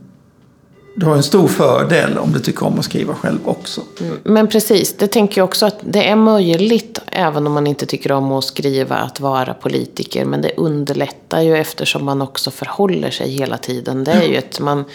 du 1.00 1.06
har 1.06 1.16
en 1.16 1.24
stor 1.24 1.48
fördel 1.48 2.18
om 2.18 2.32
du 2.34 2.40
tycker 2.40 2.66
om 2.66 2.80
att 2.80 2.86
skriva 2.86 3.14
själv 3.14 3.40
också. 3.46 3.82
Men 4.24 4.48
precis, 4.48 4.98
det 4.98 5.08
tänker 5.08 5.42
jag 5.42 5.46
också 5.46 5.66
att 5.66 5.80
det 5.82 6.08
är 6.08 6.16
möjligt, 6.16 7.00
även 7.06 7.48
om 7.48 7.54
man 7.54 7.68
inte 7.68 7.86
tycker 7.86 8.12
om 8.12 8.32
att 8.32 8.44
skriva, 8.44 8.96
att 8.96 9.20
vara 9.20 9.54
politiker. 9.54 10.26
Men 10.26 10.42
det 10.42 10.52
underlättar 10.58 11.42
ju 11.42 11.58
eftersom 11.58 12.06
man 12.06 12.22
också 12.22 12.52
förhåller 12.52 13.12
sig 13.12 13.30
hela 13.30 13.58
tiden. 13.58 14.04
Det 14.04 14.12
är 14.12 14.28
ju 14.28 14.36
ett, 14.36 14.60
man, 14.60 14.86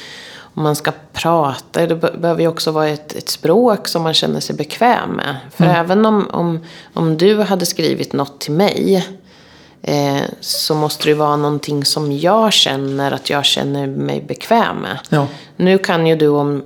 om 0.54 0.62
man 0.62 0.76
ska 0.76 0.92
prata, 1.12 1.86
det 1.86 1.96
be- 1.96 2.14
behöver 2.18 2.42
ju 2.42 2.48
också 2.48 2.70
vara 2.70 2.88
ett, 2.88 3.16
ett 3.16 3.28
språk 3.28 3.88
som 3.88 4.02
man 4.02 4.14
känner 4.14 4.40
sig 4.40 4.56
bekväm 4.56 5.10
med. 5.10 5.36
För 5.56 5.64
även 5.64 6.06
om, 6.06 6.28
om, 6.30 6.60
om 6.94 7.16
du 7.16 7.40
hade 7.40 7.66
skrivit 7.66 8.12
något 8.12 8.40
till 8.40 8.52
mig 8.52 9.06
eh, 9.86 10.22
så 10.40 10.74
måste 10.74 11.08
det 11.08 11.14
vara 11.14 11.36
någonting 11.36 11.84
som 11.84 12.12
jag 12.12 12.52
känner 12.52 13.12
att 13.12 13.30
jag 13.30 13.44
känner 13.44 13.86
mig 13.86 14.20
bekväm 14.20 14.76
med. 14.76 14.98
Ja. 15.08 15.26
Nu 15.56 15.78
kan 15.78 16.06
ju 16.06 16.16
du 16.16 16.28
om 16.28 16.62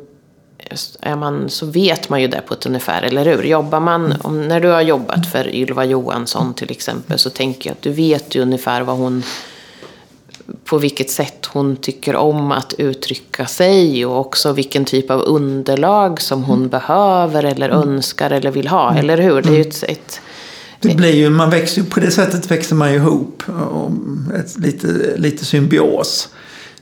är 1.01 1.17
man, 1.17 1.51
så 1.51 1.67
vet 1.67 2.09
man 2.09 2.21
ju 2.21 2.29
det 2.29 2.41
på 2.41 2.55
ett 2.55 2.67
ungefär, 2.67 3.03
eller 3.03 3.25
hur? 3.25 3.43
Jobbar 3.43 3.81
man, 3.81 4.15
om, 4.23 4.49
när 4.49 4.61
du 4.61 4.69
har 4.69 4.83
jobbat 4.83 5.33
för 5.33 5.55
Ylva 5.55 5.85
Johansson 5.85 6.55
till 6.55 6.71
exempel, 6.71 7.19
så 7.19 7.31
tänker 7.31 7.71
jag 7.71 7.75
att 7.75 7.83
du 7.83 7.93
vet 7.93 8.35
ju 8.35 8.43
ungefär 8.43 8.81
vad 8.81 8.97
hon 8.97 9.23
på 10.65 10.79
vilket 10.79 11.11
sätt 11.11 11.47
hon 11.53 11.77
tycker 11.77 12.17
om 12.17 12.53
att 12.53 12.75
uttrycka 12.79 13.47
sig 13.47 14.07
och 14.07 14.21
också 14.21 14.53
vilken 14.53 14.85
typ 14.85 15.11
av 15.11 15.21
underlag 15.21 16.21
som 16.21 16.45
hon 16.45 16.59
mm. 16.59 16.69
behöver 16.69 17.45
eller 17.45 17.69
mm. 17.69 17.89
önskar 17.89 18.31
eller 18.31 18.51
vill 18.51 18.69
ha, 18.69 18.91
mm. 18.91 19.01
eller 19.01 19.19
hur? 19.19 19.43
Det 19.43 19.49
är 19.49 19.55
ju 19.55 19.61
ett, 19.61 19.83
ett 19.83 20.21
det 20.81 20.97
blir 20.97 21.15
ju, 21.15 21.31
man 21.31 21.51
växer, 21.51 21.83
på 21.83 22.01
det 22.01 22.11
sättet 22.11 22.51
växer 22.51 22.77
man 22.77 22.91
ju 22.91 22.97
ihop. 22.97 23.43
Och 23.49 23.91
ett, 24.35 24.59
lite, 24.59 25.17
lite 25.17 25.45
symbios. 25.45 26.29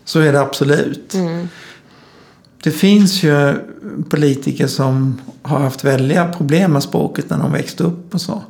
Så 0.04 0.20
är 0.20 0.32
det 0.32 0.40
absolut. 0.40 1.14
Mm. 1.14 1.48
Det 2.62 2.70
finns 2.70 3.22
ju 3.22 3.54
politiker 4.08 4.66
som 4.66 5.20
har 5.42 5.58
haft 5.58 5.84
väldiga 5.84 6.32
problem 6.32 6.72
med 6.72 6.82
språket 6.82 7.30
när 7.30 7.38
de 7.38 7.52
växte 7.52 7.84
upp 7.84 8.14
och 8.14 8.20
så. 8.20 8.42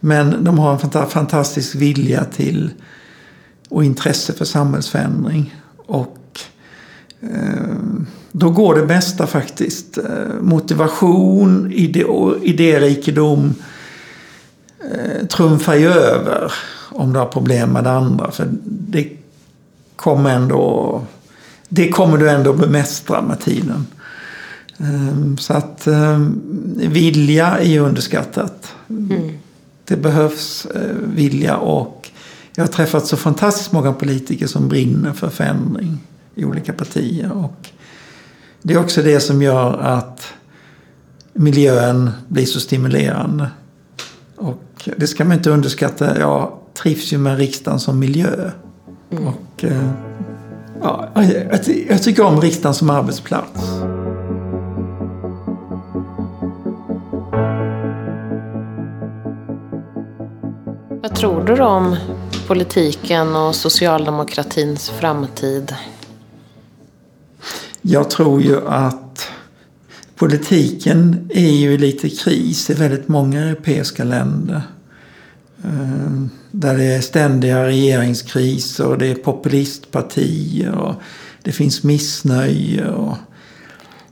Men 0.00 0.44
de 0.44 0.58
har 0.58 0.72
en 0.72 1.08
fantastisk 1.08 1.74
vilja 1.74 2.24
till 2.24 2.70
och 3.68 3.84
intresse 3.84 4.32
för 4.32 4.44
samhällsförändring. 4.44 5.54
Och 5.76 6.40
eh, 7.20 7.76
då 8.32 8.50
går 8.50 8.74
det 8.74 8.86
bästa 8.86 9.26
faktiskt. 9.26 9.98
Eh, 9.98 10.40
motivation, 10.40 11.72
idé, 11.72 12.04
idérikedom 12.42 13.54
eh, 14.94 15.26
trumfar 15.26 15.74
ju 15.74 15.88
över 15.88 16.52
om 16.90 17.12
du 17.12 17.18
har 17.18 17.26
problem 17.26 17.70
med 17.70 17.84
det 17.84 17.90
andra. 17.90 18.30
För 18.30 18.48
det 18.64 19.08
kommer 19.96 20.30
ändå 20.30 21.02
det 21.72 21.88
kommer 21.88 22.18
du 22.18 22.30
ändå 22.30 22.52
bemästra 22.52 23.22
med 23.22 23.40
tiden. 23.40 23.86
Eh, 24.78 25.36
så 25.38 25.52
att 25.52 25.86
eh, 25.86 26.18
vilja 26.76 27.46
är 27.46 27.68
ju 27.68 27.78
underskattat. 27.78 28.74
Mm. 28.88 29.38
Det 29.84 29.96
behövs 29.96 30.66
eh, 30.66 30.96
vilja 31.14 31.56
och 31.56 32.10
jag 32.54 32.64
har 32.64 32.68
träffat 32.68 33.06
så 33.06 33.16
fantastiskt 33.16 33.72
många 33.72 33.92
politiker 33.92 34.46
som 34.46 34.68
brinner 34.68 35.12
för 35.12 35.28
förändring 35.28 35.98
i 36.34 36.44
olika 36.44 36.72
partier. 36.72 37.32
Och 37.32 37.68
det 38.62 38.74
är 38.74 38.78
också 38.78 39.02
det 39.02 39.20
som 39.20 39.42
gör 39.42 39.78
att 39.78 40.32
miljön 41.32 42.10
blir 42.28 42.46
så 42.46 42.60
stimulerande. 42.60 43.50
Och 44.40 44.88
det 44.96 45.06
ska 45.06 45.24
man 45.24 45.36
inte 45.36 45.50
underskatta. 45.50 46.18
Jag 46.18 46.52
trivs 46.82 47.12
ju 47.12 47.18
med 47.18 47.36
riksdagen 47.36 47.80
som 47.80 47.98
miljö. 47.98 48.50
Mm. 49.10 49.26
Och, 49.26 49.64
eh, 49.64 49.90
ja, 50.82 51.08
jag, 51.14 51.60
jag 51.88 52.02
tycker 52.02 52.24
om 52.24 52.40
riksdagen 52.40 52.74
som 52.74 52.90
arbetsplats. 52.90 53.60
Vad 61.02 61.14
tror 61.14 61.44
du 61.44 61.62
om 61.62 61.96
politiken 62.46 63.36
och 63.36 63.54
socialdemokratins 63.54 64.90
framtid? 64.90 65.74
Jag 67.82 68.10
tror 68.10 68.42
ju 68.42 68.68
att 68.68 69.28
politiken 70.20 71.30
är 71.34 71.50
ju 71.50 71.78
lite 71.78 72.10
kris 72.10 72.70
i 72.70 72.74
väldigt 72.74 73.08
många 73.08 73.40
europeiska 73.40 74.04
länder. 74.04 74.62
Ehm, 75.64 76.30
där 76.50 76.76
det 76.76 76.84
är 76.84 77.00
ständiga 77.00 77.66
regeringskriser 77.66 78.86
och 78.86 78.98
det 78.98 79.06
är 79.06 79.14
populistpartier 79.14 80.74
och 80.74 80.94
det 81.42 81.52
finns 81.52 81.82
missnöje. 81.82 82.88
Och 82.88 83.16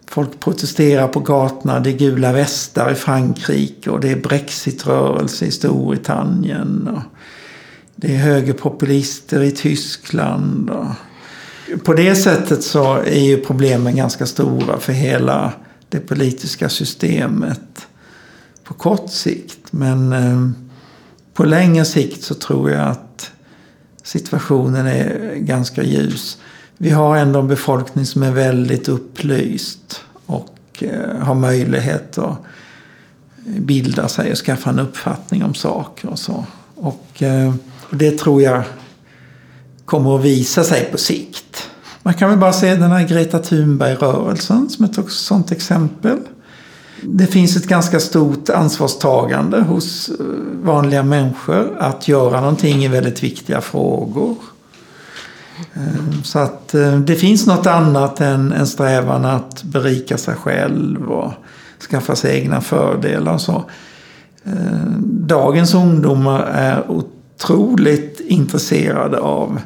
folk 0.06 0.40
protesterar 0.40 1.08
på 1.08 1.20
gatorna. 1.20 1.80
Det 1.80 1.90
är 1.90 1.98
gula 1.98 2.32
västar 2.32 2.92
i 2.92 2.94
Frankrike 2.94 3.90
och 3.90 4.00
det 4.00 4.10
är 4.10 4.16
brexitrörelse 4.16 5.44
i 5.44 5.50
Storbritannien. 5.50 6.88
Och 6.88 7.02
det 7.96 8.14
är 8.14 8.18
högerpopulister 8.18 9.42
i 9.42 9.50
Tyskland. 9.50 10.70
Och 10.70 10.86
på 11.84 11.92
det 11.92 12.14
sättet 12.14 12.62
så 12.62 12.94
är 12.94 13.24
ju 13.24 13.36
problemen 13.36 13.96
ganska 13.96 14.26
stora 14.26 14.78
för 14.78 14.92
hela 14.92 15.52
det 15.88 16.00
politiska 16.00 16.68
systemet 16.68 17.86
på 18.64 18.74
kort 18.74 19.10
sikt. 19.10 19.72
Men 19.72 20.12
eh, 20.12 20.50
på 21.34 21.44
längre 21.44 21.84
sikt 21.84 22.22
så 22.22 22.34
tror 22.34 22.70
jag 22.70 22.88
att 22.88 23.30
situationen 24.02 24.86
är 24.86 25.34
ganska 25.34 25.82
ljus. 25.82 26.38
Vi 26.76 26.90
har 26.90 27.16
ändå 27.16 27.38
en 27.38 27.48
befolkning 27.48 28.06
som 28.06 28.22
är 28.22 28.30
väldigt 28.30 28.88
upplyst 28.88 30.04
och 30.26 30.56
eh, 30.80 31.18
har 31.20 31.34
möjlighet 31.34 32.18
att 32.18 32.38
bilda 33.44 34.08
sig 34.08 34.30
och 34.32 34.38
skaffa 34.38 34.70
en 34.70 34.78
uppfattning 34.78 35.44
om 35.44 35.54
saker 35.54 36.08
och 36.08 36.18
så. 36.18 36.44
Och 36.74 37.22
eh, 37.22 37.54
och 37.90 37.96
det 37.96 38.18
tror 38.18 38.42
jag 38.42 38.62
kommer 39.84 40.18
att 40.18 40.24
visa 40.24 40.64
sig 40.64 40.88
på 40.92 40.98
sikt. 40.98 41.47
Man 42.08 42.14
kan 42.14 42.30
väl 42.30 42.38
bara 42.38 42.52
se 42.52 42.74
den 42.74 42.92
här 42.92 43.08
Greta 43.08 43.38
Thunberg-rörelsen 43.38 44.68
som 44.68 44.84
ett 44.84 44.98
sådant 45.08 45.52
exempel. 45.52 46.18
Det 47.02 47.26
finns 47.26 47.56
ett 47.56 47.66
ganska 47.66 48.00
stort 48.00 48.48
ansvarstagande 48.48 49.60
hos 49.60 50.08
eh, 50.08 50.26
vanliga 50.62 51.02
människor 51.02 51.76
att 51.78 52.08
göra 52.08 52.40
någonting 52.40 52.84
i 52.84 52.88
väldigt 52.88 53.22
viktiga 53.22 53.60
frågor. 53.60 54.36
Eh, 55.74 56.22
så 56.24 56.38
att 56.38 56.74
eh, 56.74 56.98
det 56.98 57.14
finns 57.14 57.46
något 57.46 57.66
annat 57.66 58.20
än 58.20 58.52
en 58.52 58.66
strävan 58.66 59.24
att 59.24 59.62
berika 59.62 60.18
sig 60.18 60.34
själv 60.34 61.12
och 61.12 61.32
skaffa 61.90 62.16
sig 62.16 62.40
egna 62.40 62.60
fördelar 62.60 63.32
och 63.32 63.40
så. 63.40 63.64
Dagens 65.06 65.74
ungdomar 65.74 66.42
är 66.42 66.90
otroligt 66.90 68.20
intresserade 68.20 69.18
av 69.18 69.60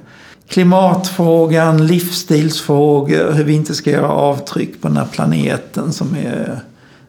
klimatfrågan, 0.52 1.86
livsstilsfrågor, 1.86 3.32
hur 3.32 3.44
vi 3.44 3.52
inte 3.52 3.74
ska 3.74 3.90
göra 3.90 4.08
avtryck 4.08 4.80
på 4.80 4.88
den 4.88 4.96
här 4.96 5.06
planeten 5.12 5.92
som 5.92 6.16
är, 6.16 6.60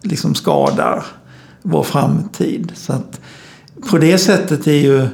liksom 0.02 0.36
skadar 0.36 1.06
vår 1.62 1.84
framtid. 1.84 2.72
Så 2.76 2.94
att 2.94 3.20
på 3.90 3.98
det 3.98 4.18
sättet 4.18 4.68
är 4.68 4.72
ju 4.72 5.08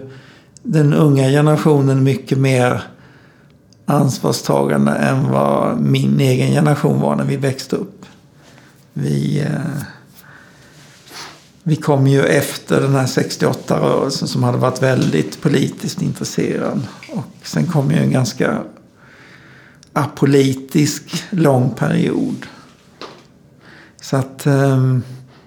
den 0.64 0.94
unga 0.94 1.30
generationen 1.30 2.04
mycket 2.04 2.38
mer 2.38 2.82
ansvarstagande 3.86 4.92
än 4.92 5.32
vad 5.32 5.80
min 5.80 6.20
egen 6.20 6.52
generation 6.52 7.02
var 7.02 7.16
när 7.16 7.26
vi 7.26 7.38
växte 7.38 7.76
upp. 7.76 8.06
Vi... 8.94 9.42
Eh, 9.42 9.84
vi 11.70 11.76
kom 11.76 12.08
ju 12.08 12.26
efter 12.26 12.82
den 12.82 12.96
här 12.96 13.06
68-rörelsen 13.06 14.28
som 14.28 14.44
hade 14.44 14.58
varit 14.58 14.82
väldigt 14.82 15.42
politiskt 15.42 16.02
intresserad. 16.02 16.88
Och 17.12 17.26
sen 17.44 17.66
kom 17.68 17.92
ju 17.92 17.98
en 17.98 18.12
ganska 18.12 18.64
apolitisk 19.94 21.24
lång 21.30 21.70
period. 21.70 22.46
Så 24.02 24.18
att 24.18 24.46
eh, 24.46 24.98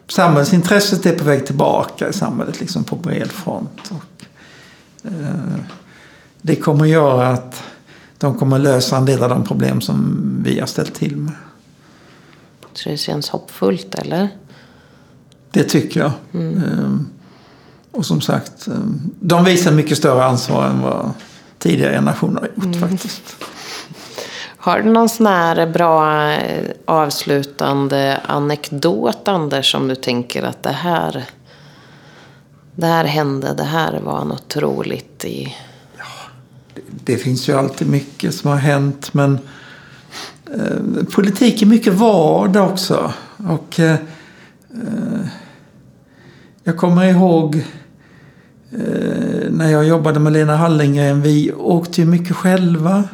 samhällsintresset 0.08 1.06
är 1.06 1.18
på 1.18 1.24
väg 1.24 1.46
tillbaka 1.46 2.08
i 2.08 2.12
samhället 2.12 2.60
liksom 2.60 2.84
på 2.84 2.96
bred 2.96 3.30
front. 3.30 3.90
Och, 3.90 4.24
eh, 5.04 5.60
det 6.42 6.56
kommer 6.56 6.84
göra 6.84 7.28
att 7.28 7.62
de 8.18 8.38
kommer 8.38 8.58
lösa 8.58 8.96
en 8.96 9.04
del 9.04 9.22
av 9.22 9.28
de 9.28 9.44
problem 9.44 9.80
som 9.80 10.18
vi 10.44 10.60
har 10.60 10.66
ställt 10.66 10.94
till 10.94 11.16
med. 11.16 11.34
Så 12.72 12.88
det 12.88 12.96
känns 12.96 13.28
hoppfullt 13.28 13.94
eller? 13.94 14.28
Det 15.52 15.64
tycker 15.64 16.00
jag. 16.00 16.12
Mm. 16.34 17.06
Och 17.92 18.06
som 18.06 18.20
sagt, 18.20 18.66
ehm, 18.66 19.00
de 19.20 19.44
visar 19.44 19.72
mycket 19.72 19.98
större 19.98 20.24
ansvar 20.24 20.66
än 20.66 20.82
vad 20.82 21.10
tidigare 21.58 21.92
generationer 21.92 22.40
har 22.40 22.48
gjort 22.48 22.76
mm. 22.76 22.88
faktiskt. 22.88 23.36
Har 24.56 24.80
du 24.80 24.90
någon 24.90 25.08
sån 25.08 25.26
här 25.26 25.66
bra 25.66 26.30
eh, 26.30 26.70
avslutande 26.84 28.20
anekdot 28.24 29.28
Anders 29.28 29.72
som 29.72 29.88
du 29.88 29.94
tänker 29.94 30.42
att 30.42 30.62
det 30.62 30.72
här, 30.72 31.24
det 32.74 32.86
här 32.86 33.04
hände, 33.04 33.54
det 33.54 33.64
här 33.64 34.00
var 34.00 34.24
något 34.24 34.56
roligt 34.56 35.24
i... 35.24 35.56
Ja, 35.98 36.04
det, 36.74 36.82
det 37.04 37.16
finns 37.16 37.48
ju 37.48 37.58
alltid 37.58 37.88
mycket 37.88 38.34
som 38.34 38.50
har 38.50 38.56
hänt 38.56 39.14
men 39.14 39.38
eh, 40.54 41.04
politik 41.14 41.62
är 41.62 41.66
mycket 41.66 41.94
vardag 41.94 42.70
också. 42.70 43.12
Och 43.48 43.80
eh, 43.80 43.96
eh 44.70 45.26
jag 46.64 46.76
kommer 46.76 47.04
ihåg 47.04 47.64
eh, 48.72 49.50
när 49.50 49.70
jag 49.70 49.86
jobbade 49.86 50.20
med 50.20 50.32
Lena 50.32 50.56
Hallengren. 50.56 51.22
Vi 51.22 51.52
åkte 51.52 52.00
ju 52.00 52.06
mycket 52.06 52.36
själva. 52.36 53.04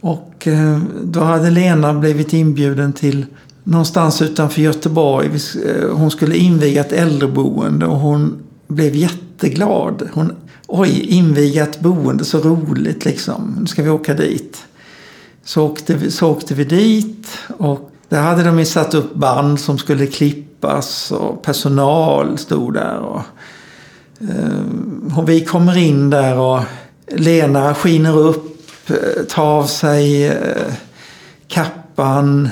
Och 0.00 0.46
eh, 0.46 0.78
då 1.02 1.20
hade 1.20 1.50
Lena 1.50 1.94
blivit 1.94 2.32
inbjuden 2.32 2.92
till 2.92 3.26
någonstans 3.64 4.22
utanför 4.22 4.62
Göteborg. 4.62 5.26
Eh, 5.26 5.90
hon 5.90 6.10
skulle 6.10 6.36
inviga 6.36 6.80
ett 6.80 6.92
äldreboende 6.92 7.86
och 7.86 7.98
hon 7.98 8.42
blev 8.68 8.94
jätteglad. 8.94 10.08
Hon, 10.12 10.32
Oj, 10.66 11.00
inviga 11.00 11.62
ett 11.62 11.80
boende, 11.80 12.24
så 12.24 12.38
roligt 12.38 13.04
liksom. 13.04 13.56
Nu 13.60 13.66
ska 13.66 13.82
vi 13.82 13.90
åka 13.90 14.14
dit. 14.14 14.64
Så 15.44 15.66
åkte 15.66 15.94
vi, 15.94 16.10
så 16.10 16.30
åkte 16.30 16.54
vi 16.54 16.64
dit 16.64 17.28
och 17.56 17.91
där 18.12 18.20
hade 18.20 18.42
de 18.42 18.58
ju 18.58 18.64
satt 18.64 18.94
upp 18.94 19.14
band 19.14 19.60
som 19.60 19.78
skulle 19.78 20.06
klippas 20.06 21.12
och 21.12 21.42
personal 21.42 22.38
stod 22.38 22.74
där. 22.74 22.98
Och, 22.98 23.22
eh, 24.20 25.18
och 25.18 25.28
vi 25.28 25.44
kommer 25.44 25.76
in 25.76 26.10
där 26.10 26.38
och 26.38 26.60
Lena 27.06 27.74
skiner 27.74 28.18
upp, 28.18 28.90
eh, 28.90 29.24
tar 29.28 29.44
av 29.44 29.64
sig 29.64 30.26
eh, 30.26 30.72
kappan, 31.48 32.48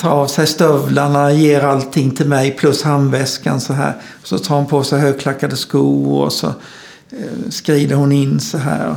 tar 0.00 0.10
av 0.10 0.26
sig 0.26 0.46
stövlarna, 0.46 1.32
ger 1.32 1.64
allting 1.64 2.10
till 2.10 2.28
mig 2.28 2.50
plus 2.50 2.82
handväskan 2.82 3.60
så 3.60 3.72
här. 3.72 3.92
Så 4.22 4.38
tar 4.38 4.56
hon 4.56 4.66
på 4.66 4.84
sig 4.84 5.00
högklackade 5.00 5.56
skor 5.56 6.24
och 6.24 6.32
så 6.32 6.52
skrider 7.50 7.96
hon 7.96 8.12
in 8.12 8.40
så 8.40 8.58
här. 8.58 8.96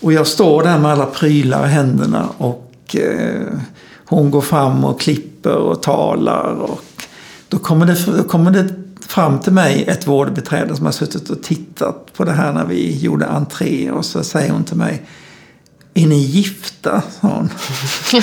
Och 0.00 0.12
jag 0.12 0.26
står 0.26 0.62
där 0.62 0.78
med 0.78 0.90
alla 0.90 1.06
prylar 1.06 1.66
i 1.66 1.70
händerna 1.70 2.28
och 2.38 2.96
eh, 2.96 3.58
hon 4.06 4.30
går 4.30 4.40
fram 4.40 4.84
och 4.84 5.00
klipper 5.00 5.56
och 5.56 5.82
talar. 5.82 6.54
Och 6.54 6.80
då 7.48 7.58
kommer 7.58 7.86
det, 7.86 8.16
då 8.16 8.24
kommer 8.24 8.50
det 8.50 8.68
fram 9.06 9.40
till 9.40 9.52
mig 9.52 9.84
ett 9.88 10.06
vårdbiträde 10.06 10.76
som 10.76 10.84
har 10.84 10.92
suttit 10.92 11.30
och 11.30 11.42
tittat 11.42 12.12
på 12.16 12.24
det 12.24 12.32
här 12.32 12.52
när 12.52 12.64
vi 12.64 12.98
gjorde 12.98 13.26
entré. 13.26 13.90
Och 13.90 14.04
så 14.04 14.24
säger 14.24 14.52
hon 14.52 14.64
till 14.64 14.76
mig 14.76 15.02
är 15.96 16.06
ni 16.06 16.18
gifta? 16.18 17.02
sa 17.20 17.28
hon. 17.28 17.50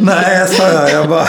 Nej, 0.00 0.48
sa 0.48 0.72
jag. 0.72 0.90
Jag 0.90 1.08
bara... 1.08 1.28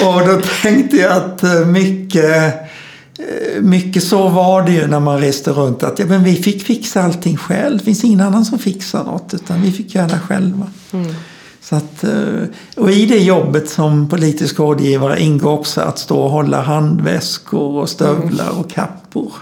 och 0.06 0.26
då 0.26 0.40
tänkte 0.62 0.96
jag 0.96 1.12
att 1.12 1.42
eh, 1.42 1.66
mycket, 1.66 2.54
mycket 3.60 4.04
så 4.04 4.28
var 4.28 4.62
det 4.62 4.72
ju 4.72 4.86
när 4.86 5.00
man 5.00 5.20
reste 5.20 5.50
runt. 5.50 5.82
Att 5.82 5.98
ja, 5.98 6.06
men 6.06 6.24
vi 6.24 6.34
fick 6.34 6.62
fixa 6.62 7.02
allting 7.02 7.36
själv. 7.36 7.78
Det 7.78 7.84
finns 7.84 8.04
ingen 8.04 8.20
annan 8.20 8.44
som 8.44 8.58
fixar 8.58 9.04
något. 9.04 9.34
Utan 9.34 9.62
vi 9.62 9.72
fick 9.72 9.94
göra 9.94 10.06
det 10.06 10.18
själva. 10.18 10.66
Mm. 10.92 11.14
Så 11.60 11.76
att, 11.76 12.04
eh, 12.04 12.42
och 12.76 12.90
i 12.90 13.06
det 13.06 13.18
jobbet 13.18 13.68
som 13.70 14.08
politisk 14.08 14.58
rådgivare 14.58 15.20
ingår 15.20 15.50
också 15.50 15.80
att 15.80 15.98
stå 15.98 16.18
och 16.18 16.30
hålla 16.30 16.62
handväskor 16.62 17.80
och 17.80 17.88
stövlar 17.88 18.58
och 18.58 18.70
kappor 18.70 19.32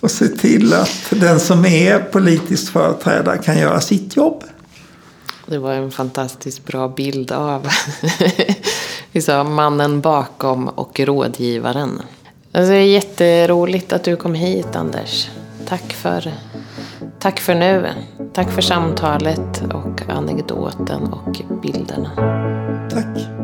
och 0.00 0.10
se 0.10 0.28
till 0.28 0.74
att 0.74 1.10
den 1.10 1.40
som 1.40 1.64
är 1.64 1.98
politisk 1.98 2.72
företrädare 2.72 3.38
kan 3.38 3.58
göra 3.58 3.80
sitt 3.80 4.16
jobb. 4.16 4.44
Det 5.46 5.58
var 5.58 5.72
en 5.72 5.90
fantastiskt 5.90 6.66
bra 6.66 6.88
bild 6.88 7.32
av 7.32 7.68
mannen 9.46 10.00
bakom 10.00 10.68
och 10.68 11.00
rådgivaren. 11.00 12.02
Alltså, 12.56 12.72
det 12.72 12.78
är 12.78 12.86
jätteroligt 12.86 13.92
att 13.92 14.04
du 14.04 14.16
kom 14.16 14.34
hit 14.34 14.76
Anders. 14.76 15.30
Tack 15.68 15.92
för, 15.92 16.32
tack 17.18 17.40
för 17.40 17.54
nu. 17.54 17.88
Tack 18.34 18.50
för 18.50 18.62
samtalet 18.62 19.62
och 19.74 20.02
anekdoten 20.08 21.12
och 21.12 21.42
bilderna. 21.62 22.10
Tack. 22.90 23.35